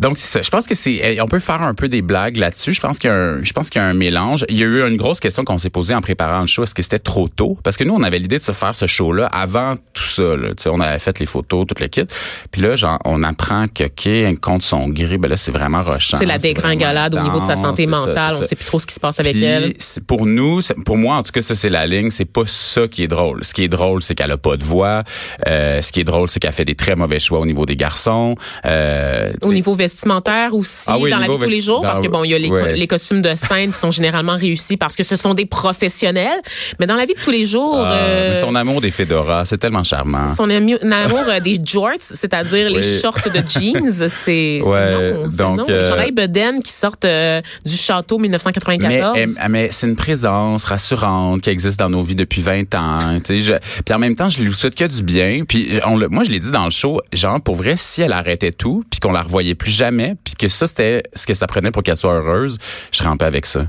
[0.00, 0.42] donc c'est ça.
[0.42, 2.72] Je pense que c'est, on peut faire un peu des blagues là-dessus.
[2.72, 4.44] Je pense qu'il y a un, je pense qu'il y a un mélange.
[4.48, 6.64] Il y a eu une grosse question qu'on s'est posée en préparant le show.
[6.64, 7.58] Est-ce que c'était trop tôt?
[7.62, 10.36] Parce que nous, on avait l'idée de se faire ce show-là avant tout ça.
[10.36, 10.48] Là.
[10.66, 12.06] On avait fait les photos, tout le kit.
[12.50, 16.16] Puis là, genre, on apprend que OK, contre son gré, ben là, c'est vraiment rochant.
[16.18, 18.34] C'est la dégringolade au niveau de sa santé ça, mentale.
[18.36, 18.48] on ça.
[18.48, 19.72] sait plus trop ce qui se passe avec Puis, elle.
[20.06, 22.10] Pour nous, pour moi en tout cas, ça c'est la ligne.
[22.10, 23.44] C'est pas ça qui est drôle.
[23.44, 25.02] Ce qui est drôle, c'est qu'elle a pas de voix.
[25.48, 27.76] Euh, ce qui est drôle, c'est qu'elle fait des très mauvais choix au niveau des
[27.76, 28.34] garçons.
[28.66, 32.00] Euh, Au niveau vestimentaire aussi, Ah oui, dans la vie de tous les jours, parce
[32.00, 32.76] que bon, il y a les, co- ouais.
[32.76, 36.40] les costumes de scène qui sont généralement réussis parce que ce sont des professionnels.
[36.78, 39.44] Mais dans la vie de tous les jours, ah, euh, mais son amour des Fedora,
[39.44, 40.28] c'est tellement charmant.
[40.28, 45.64] son amour euh, des jorts, c'est-à-dire les shorts de jeans, c'est Ouais, donc, non.
[45.92, 49.18] Euh, Beden qui sortent euh, du château Mais, 1994.
[49.18, 53.18] elle- mais c'est une présence rassurante qui existe dans nos vies depuis 20 ans.
[53.28, 55.42] Je- puis en même temps, je lui souhaite que du bien.
[55.48, 58.52] Puis on, moi, je l'ai dit dans le show, genre pour vrai, si elle arrêtait
[58.52, 61.70] tout, puis qu'on la revoyait plus jamais, puis que ça c'était ce que ça prenait
[61.70, 62.58] pour qu'elle soit heureuse,
[62.92, 63.66] je paix avec ça.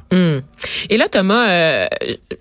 [0.89, 1.87] Et là, Thomas, euh,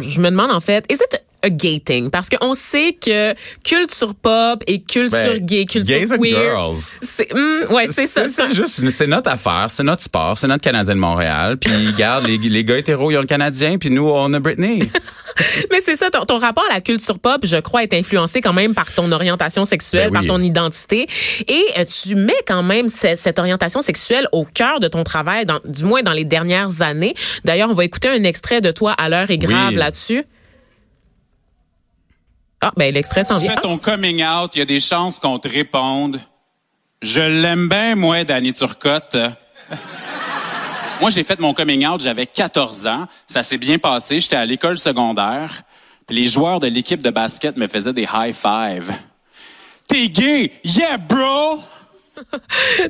[0.01, 1.18] je me demande en fait, a
[1.49, 2.11] gating?
[2.11, 6.78] Parce qu'on sait que culture pop et culture Ben, gay, culture gays and queer, girls.
[7.03, 7.32] c'est
[7.70, 8.28] ouais, c'est ça.
[8.28, 11.57] C'est juste, c'est notre affaire, c'est notre sport, c'est notre Canadien de Montréal.
[11.59, 14.88] Puis regarde, les, les gars hétéros, ils ont le Canadien, puis nous, on a Britney.
[15.72, 18.53] Mais c'est ça, ton, ton rapport à la culture pop, je crois, est influencé quand
[18.53, 20.26] même par ton orientation sexuelle, Ben oui.
[20.28, 21.09] par ton identité.
[21.49, 25.45] Et euh, tu mets quand même ce- cette orientation sexuelle au cœur de ton travail,
[25.45, 27.14] dans, du moins dans les dernières années.
[27.45, 29.74] D'ailleurs, on va écouter un extrait de toi à l'heure est grave Oui.
[29.74, 30.22] là-dessus.
[32.67, 33.55] Ah, ben l'extrait s'en tu vient.
[33.55, 36.19] fais ton coming out, il y a des chances qu'on te réponde.
[37.03, 39.19] Je l'aime bien, moi, Danny Turcotte.
[41.03, 43.07] moi, j'ai fait mon coming out, j'avais 14 ans.
[43.27, 44.19] Ça s'est bien passé.
[44.19, 45.62] J'étais à l'école secondaire.
[46.07, 48.91] Puis les joueurs de l'équipe de basket me faisaient des high five.
[49.87, 50.51] T'es gay?
[50.65, 51.62] Yeah, bro!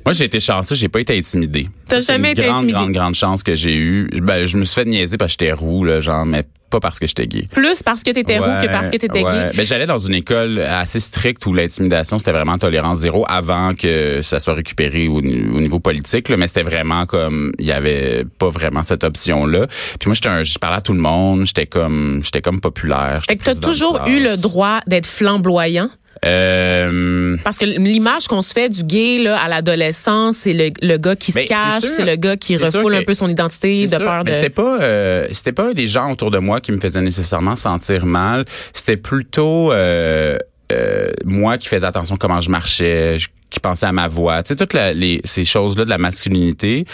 [0.04, 1.68] Moi, j'ai été chanceux, j'ai pas été intimidé.
[1.88, 2.72] T'as jamais une été grande, intimidé?
[2.74, 4.08] grande, grande chance que j'ai eue.
[4.22, 6.44] Ben, je me suis fait niaiser parce que j'étais roux, là, genre, mais
[6.74, 7.46] pas parce que j'étais gay.
[7.52, 9.30] Plus parce que t'étais roux que parce que t'étais ouais.
[9.30, 9.50] gay.
[9.56, 14.20] Ben, j'allais dans une école assez stricte où l'intimidation, c'était vraiment tolérance zéro avant que
[14.22, 17.72] ça soit récupéré au, ni- au niveau politique, là, mais c'était vraiment comme, il y
[17.72, 19.66] avait pas vraiment cette option-là.
[20.00, 23.22] Puis moi, j'étais un, je parlais à tout le monde, j'étais comme, j'étais comme populaire.
[23.28, 25.88] Fait que t'as toujours eu le droit d'être flamboyant?
[26.24, 30.96] Euh, Parce que l'image qu'on se fait du gay là, à l'adolescence, c'est le, le
[30.98, 33.82] gars qui se Ben, cache, c'est le gars qui refoule que- un peu son identité
[33.82, 34.30] de sûr, peur de...
[34.30, 37.56] mais c'était pas euh, c'était pas les gens autour de moi qui me faisaient nécessairement
[37.56, 38.44] sentir mal.
[38.72, 40.38] C'était plutôt euh,
[40.72, 43.18] euh, moi qui faisais attention comment je marchais,
[43.54, 45.98] qui pensais à ma voix, tu sais toutes la- les ces choses là de la
[45.98, 46.84] masculinité.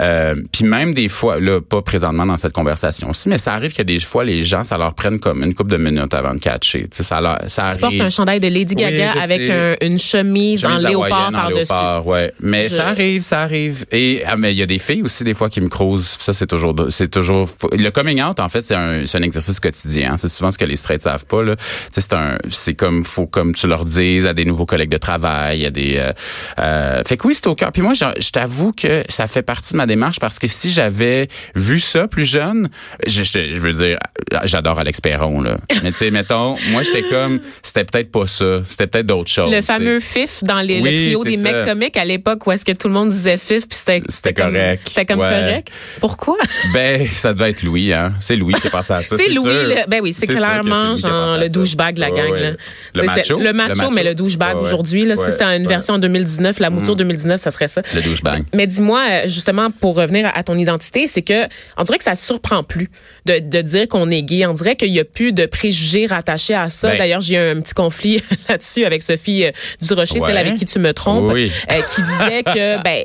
[0.00, 3.74] Euh, Puis même des fois là pas présentement dans cette conversation aussi, mais ça arrive
[3.74, 6.40] que des fois les gens ça leur prenne comme une couple de minutes avant de
[6.40, 6.82] catcher.
[6.82, 9.98] Tu sais ça leur ça Tu portes un chandail de Lady Gaga avec un- une
[9.98, 11.58] chemise en léopard par-dessus.
[11.72, 12.32] léopard, ouais.
[12.40, 13.86] Mais Je- ça arrive, ça arrive.
[13.92, 16.18] Et ah, mais il y a des filles aussi des fois qui me croisent.
[16.20, 17.48] Ça c'est toujours, c'est toujours.
[17.72, 20.12] Le coming out en fait c'est un, c'est un exercice quotidien.
[20.12, 20.16] hein.
[20.18, 21.56] C'est souvent ce que les straights savent pas là.
[21.56, 21.62] Tu
[21.92, 24.98] sais, c'est un, c'est comme faut comme tu leur dises à des nouveaux collègues de
[24.98, 25.94] travail, à des.
[25.96, 26.09] Euh,
[26.58, 27.72] euh, fait que oui c'est au cœur.
[27.72, 30.70] Puis moi je, je t'avoue que ça fait partie de ma démarche parce que si
[30.70, 32.68] j'avais vu ça plus jeune,
[33.06, 33.98] je, je, je veux dire,
[34.44, 35.56] j'adore Alex Perron là.
[35.82, 39.50] Mais tu sais mettons, moi j'étais comme, c'était peut-être pas ça, c'était peut-être d'autres choses.
[39.52, 41.52] Le fameux fif dans les, le trio des ça.
[41.52, 44.34] mecs comiques à l'époque où est-ce que tout le monde disait fif puis c'était C'était
[44.34, 44.82] correct.
[44.88, 45.28] C'était comme Ouais.
[45.28, 45.68] correct.
[46.00, 46.36] Pourquoi?
[46.72, 48.14] Ben, ça devait être Louis, hein.
[48.20, 49.16] C'est Louis qui est passé à ça.
[49.16, 52.30] C'est Louis, le- ben oui, c'est clairement genre le douchebag de la gang.
[52.30, 52.40] ouais.
[52.40, 52.50] là.
[52.94, 53.40] Le macho?
[53.40, 55.04] Le macho, mais le douchebag aujourd'hui.
[55.04, 57.82] Là, si c'était une version 2019, la mouture 2019, ça serait ça.
[57.94, 58.44] Le douchebag.
[58.54, 61.44] Mais dis-moi, euh, justement, pour revenir à, ton identité, c'est que
[61.76, 62.90] on dirait que ça surprend plus
[63.26, 64.44] de, de dire qu'on est gay.
[64.46, 66.88] On dirait qu'il y a plus de préjugés rattachés à ça.
[66.90, 70.26] Ben- D'ailleurs, j'ai eu un petit conflit là-dessus avec Sophie euh, Durocher, Ouais.
[70.26, 71.52] celle avec qui tu me trompes, Oui.
[71.70, 73.02] euh, qui disait que, ben,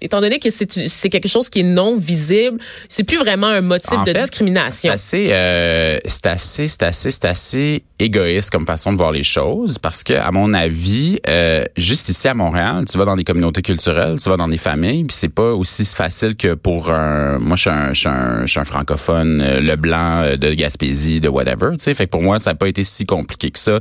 [0.00, 2.58] étant donné que c'est quelque chose qui est non visible,
[2.88, 4.92] c'est plus vraiment un motif En de fait, C'est discrimination.
[4.92, 9.78] assez, euh, c'est assez, c'est assez, c'est assez égoïste comme façon de voir les choses
[9.78, 13.62] parce que, à mon avis, euh, juste ici à Montréal, tu vas dans des communautés
[13.62, 17.38] culturelles, tu vas dans des familles, puis c'est pas aussi facile que pour un.
[17.38, 20.36] Moi, je suis un, je suis un, je suis un francophone, euh, le blanc euh,
[20.36, 21.70] de Gaspésie, de whatever.
[21.74, 23.80] Tu sais, fait que pour moi, ça n'a pas été si compliqué que ça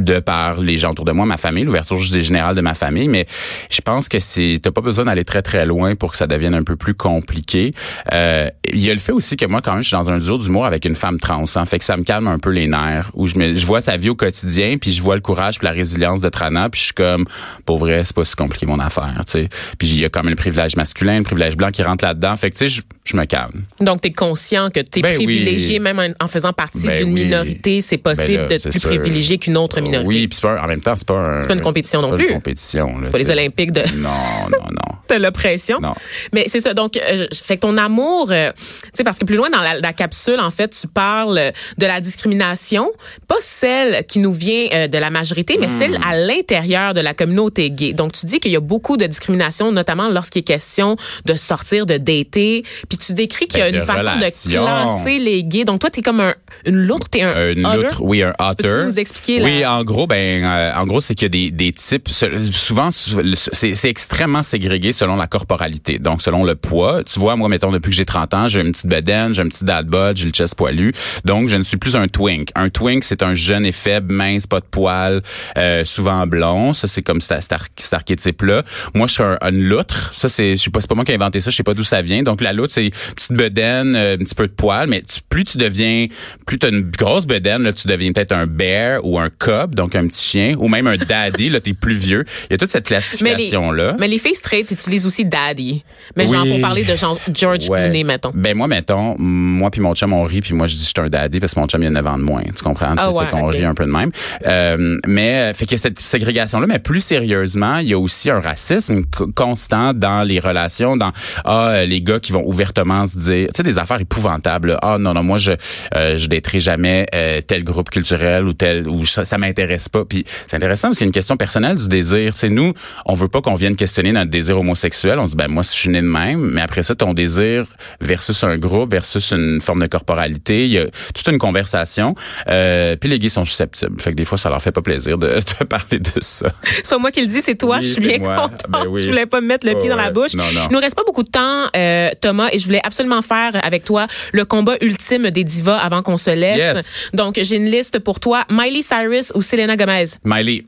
[0.00, 3.26] de par les gens autour de moi, ma famille, l'ouverture générale de ma famille, mais
[3.70, 6.54] je pense que c'est t'as pas besoin d'aller très très loin pour que ça devienne
[6.54, 7.72] un peu plus compliqué.
[8.12, 10.18] Euh, il y a le fait aussi que moi quand même je suis dans un
[10.18, 12.66] duo d'humour avec une femme trans, hein, fait que ça me calme un peu les
[12.66, 15.58] nerfs où je me je vois sa vie au quotidien puis je vois le courage
[15.58, 17.24] puis la résilience de Trana puis je suis comme
[17.64, 19.48] pour vrai c'est pas si compliqué mon affaire, tu sais.
[19.78, 22.50] Puis il y a comme le privilège masculin, le privilège blanc qui rentre là-dedans, fait
[22.50, 23.64] que tu sais je, je me calme.
[23.80, 25.24] Donc, tu es conscient que tu es Ben oui.
[25.26, 27.24] privilégié, même en, en faisant partie Ben d'une oui.
[27.24, 28.88] minorité, c'est possible Ben là, d'être plus sûr.
[28.90, 30.08] privilégié qu'une autre minorité.
[30.08, 32.10] Oui, puis c'est pas en même temps c'est pas un, C'est pas une compétition non
[32.10, 32.26] pas plus.
[32.28, 33.10] Une compétition là.
[33.10, 33.30] Pas les.
[33.30, 34.10] Olympiques de, Non,
[34.50, 34.98] non, non.
[35.16, 35.80] de l'oppression.
[35.80, 35.94] Non.
[36.32, 36.72] Mais c'est ça.
[36.74, 39.78] Donc, euh, fait que ton amour, euh, tu sais, parce que plus loin dans la,
[39.80, 42.90] la capsule, en fait, tu parles euh, de la discrimination,
[43.28, 45.60] pas celle qui nous vient euh, de la majorité, Hmm.
[45.60, 47.92] mais celle à l'intérieur de la communauté gay.
[47.92, 51.86] Donc, tu dis qu'il y a beaucoup de discrimination, notamment lorsqu'il est question de sortir,
[51.86, 52.62] de dater.
[52.88, 54.50] Puis tu décris qu'il y a Ben, une façon relations.
[54.62, 55.64] de classer les gays.
[55.64, 58.62] Donc, toi, t'es comme un, une loutre, t'es un, une loutre, oui, un otter.
[58.64, 61.28] Peux-tu nous expliquer la- Oui, en gros, ben, euh, en gros, c'est qu'il y a
[61.28, 62.08] des, des types.
[62.08, 65.98] Souvent, c'est extrêmement ségrégé selon la corporalité.
[65.98, 67.02] Donc, selon le poids.
[67.04, 69.48] Tu vois, moi, mettons, depuis que j'ai 30 ans, j'ai une petite bedaine, j'ai un
[69.48, 70.92] petit dad bod, j'ai le chest poilu.
[71.24, 72.48] Donc, je ne suis plus un twink.
[72.54, 75.22] Un twink, c'est un jeune et faible, mince, pas de poils,
[75.56, 76.72] euh, souvent blond.
[76.72, 78.62] Ça, c'est comme cet, cet ar- cet archétype-là.
[78.94, 80.12] Moi, je suis un, une loutre.
[80.14, 81.50] Ça, c'est, je sais pas, c'est pas moi qui ai inventé ça.
[81.50, 82.22] Je sais pas d'où ça vient.
[82.22, 85.20] Donc, la loutre, c'est une petite bedaine, euh, un petit peu de poils, mais tu-
[85.28, 86.06] plus tu deviens,
[86.46, 89.30] plus tu as une grosse bedaine, là, tu deviens peut-être un bear ou un
[89.72, 92.24] donc un petit chien, ou même un daddy, là, t'es plus vieux.
[92.50, 93.96] Il y a toute cette classification-là.
[93.98, 95.82] mais les filles straight utilisent aussi daddy.
[96.16, 96.50] Mais genre Oui.
[96.52, 97.80] pour parler de genre George Ouais.
[97.84, 98.30] Clooney, mettons.
[98.34, 100.94] Ben moi, mettons, moi puis mon chum, on rit, puis moi, je dis je suis
[100.98, 102.42] un daddy parce que mon chum, il a 9 ans de moins.
[102.56, 102.94] Tu comprends?
[102.96, 104.10] Ah ouais, fait qu'on rit un peu de même.
[104.46, 108.30] Euh, mais, fait qu'il y a cette ségrégation-là, mais plus sérieusement, il y a aussi
[108.30, 111.12] un racisme co- constant dans les relations, dans,
[111.44, 114.68] ah, euh, les gars qui vont ouvertement se dire, tu sais, des affaires épouvantables.
[114.70, 114.78] là.
[114.82, 115.52] Ah, non, non, moi, je,
[115.96, 119.53] euh, je daterai jamais euh, tel groupe culturel ou tel, ou ça, ça m'intéresse
[119.92, 120.04] pas.
[120.04, 122.32] Puis c'est intéressant parce qu'il y a une question personnelle du désir.
[122.34, 122.72] Tu sais, nous,
[123.06, 125.18] on veut pas qu'on vienne questionner notre désir homosexuel.
[125.18, 127.66] On se dit, ben, moi, je suis né de même, mais après ça, ton désir
[128.00, 132.14] versus un groupe, versus une forme de corporalité, il y a toute une conversation.
[132.48, 134.00] Euh, puis les gays sont susceptibles.
[134.00, 135.28] Fait que des fois, ça leur fait pas plaisir de,
[135.60, 136.46] de parler de ça.
[136.62, 137.76] C'est pas moi qui le dis, c'est toi.
[137.78, 138.36] Oui, je suis c'est bien moi.
[138.36, 138.64] contente.
[138.68, 139.02] Ben oui.
[139.02, 140.34] Je voulais pas me mettre le Oh, pied dans la bouche.
[140.34, 140.66] Non, non.
[140.70, 143.84] Il nous reste pas beaucoup de temps, euh, Thomas, et je voulais absolument faire avec
[143.84, 146.58] toi le combat ultime des divas avant qu'on se laisse.
[146.76, 147.10] Yes.
[147.12, 148.44] Donc, j'ai une liste pour toi.
[148.50, 150.04] Miley Cyrus ou Selena Gomez?
[150.24, 150.64] Miley.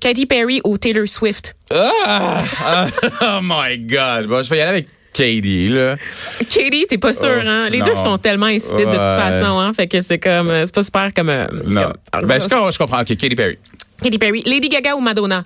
[0.00, 1.54] Katy Perry ou Taylor Swift?
[1.72, 2.42] Ah!
[2.64, 2.86] Ah!
[3.22, 4.26] oh my God!
[4.28, 5.96] Bon, je vais y aller avec Katie, là.
[6.38, 7.68] Katy, t'es pas sûr, Oh, hein?
[7.70, 7.86] Les non.
[7.86, 9.72] deux sont tellement insipides de toute façon, hein?
[9.72, 11.92] Fait que c'est comme, euh, c'est pas super comme, euh, Non.
[12.12, 13.00] comme- Ben, je, comprends- je comprends.
[13.02, 13.58] OK, Katy Perry.
[14.02, 14.42] Katy Perry.
[14.44, 15.42] Lady Gaga ou Madonna?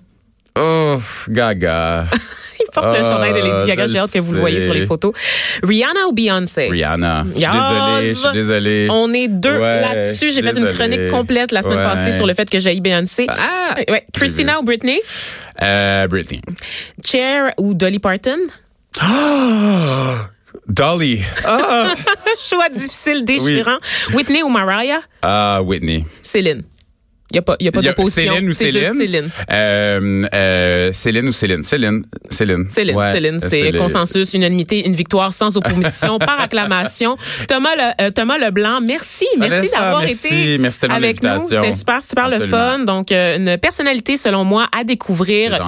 [0.58, 0.98] Oh,
[1.28, 2.06] Gaga.
[2.60, 3.86] Il porte le Ah, chandail de Lady Gaga.
[3.86, 5.12] je J'ai hâte que vous le voyez sur les photos.
[5.62, 6.68] Rihanna ou Beyoncé?
[6.68, 7.24] Rihanna.
[7.34, 7.52] Je suis Yes.
[7.54, 8.88] désolé, je suis désolé.
[8.90, 10.32] On est deux Ouais, là-dessus.
[10.32, 11.84] J'ai fait une chronique complète la semaine Ouais.
[11.84, 13.26] passée sur le fait que j'ai Beyoncé.
[13.28, 13.74] Ah!
[13.88, 14.04] Ouais.
[14.12, 15.00] Christina ou Britney?
[15.62, 16.40] Euh, Britney.
[17.04, 18.38] Cher ou Dolly Parton?
[20.68, 21.22] Dolly.
[22.48, 23.78] Choix difficile, déchirant.
[24.14, 25.00] Whitney ou Mariah?
[25.22, 26.04] Ah, Whitney.
[26.22, 26.62] Céline.
[27.30, 28.32] Il n'y a pas, y a pas d'opposition.
[28.32, 28.94] Céline ou juste Céline?
[28.94, 29.30] Céline.
[29.52, 31.62] Euh, euh, Céline ou Céline?
[31.62, 32.04] Céline.
[32.30, 32.66] Céline.
[32.68, 37.18] Céline, Ouais, Céline, c'est consensus, unanimité, une victoire sans opposition, par acclamation.
[37.46, 41.38] Thomas, le, euh, Thomas Leblanc, merci, merci d'avoir été Merci avec nous.
[41.40, 42.80] C'était super, super le fun.
[42.80, 45.58] Donc, une personnalité, selon moi, à découvrir.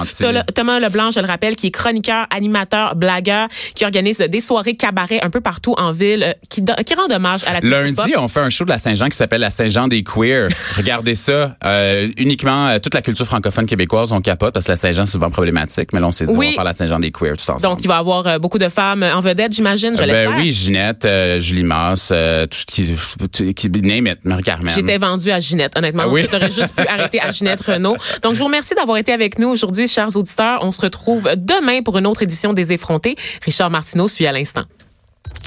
[0.55, 5.19] Thomas Leblanc, je le rappelle, qui est chroniqueur, animateur, blagueur, qui organise des soirées cabaret
[5.21, 6.63] un peu partout en ville, qui,
[6.95, 7.59] rend hommage à la.
[7.61, 10.49] Lundi, on fait un show de la Saint-Jean qui s'appelle la Saint-Jean des queers.
[10.77, 11.50] Regardez ça.
[11.65, 15.13] Euh, uniquement, euh, toute la culture francophone québécoise, on capote parce que la Saint-Jean, c'est
[15.13, 15.89] souvent problématique.
[15.93, 16.47] Mais là, on s'est dit, Oui.
[16.47, 17.61] on va faire la Saint-Jean des queers tout ensemble.
[17.61, 20.33] Donc, il va y avoir euh, beaucoup de femmes en vedette, j'imagine, je Euh, ben
[20.37, 22.87] oui, Ginette, euh, Julie Masse, euh, tout ce qui,
[23.31, 24.73] tout- qui name it, Marie-Carmen.
[24.73, 26.03] J'étais vendue à Ginette, honnêtement.
[26.05, 26.25] Ah oui?
[26.29, 27.97] Tu aurais juste pu arrêter à Ginette Renault.
[28.21, 30.59] Donc, je vous remercie d'avoir été avec nous aujourd'hui, chers auditeurs.
[30.63, 33.15] On se retrouve demain pour une autre édition des effrontés.
[33.45, 34.63] Richard Martineau suit à l'instant.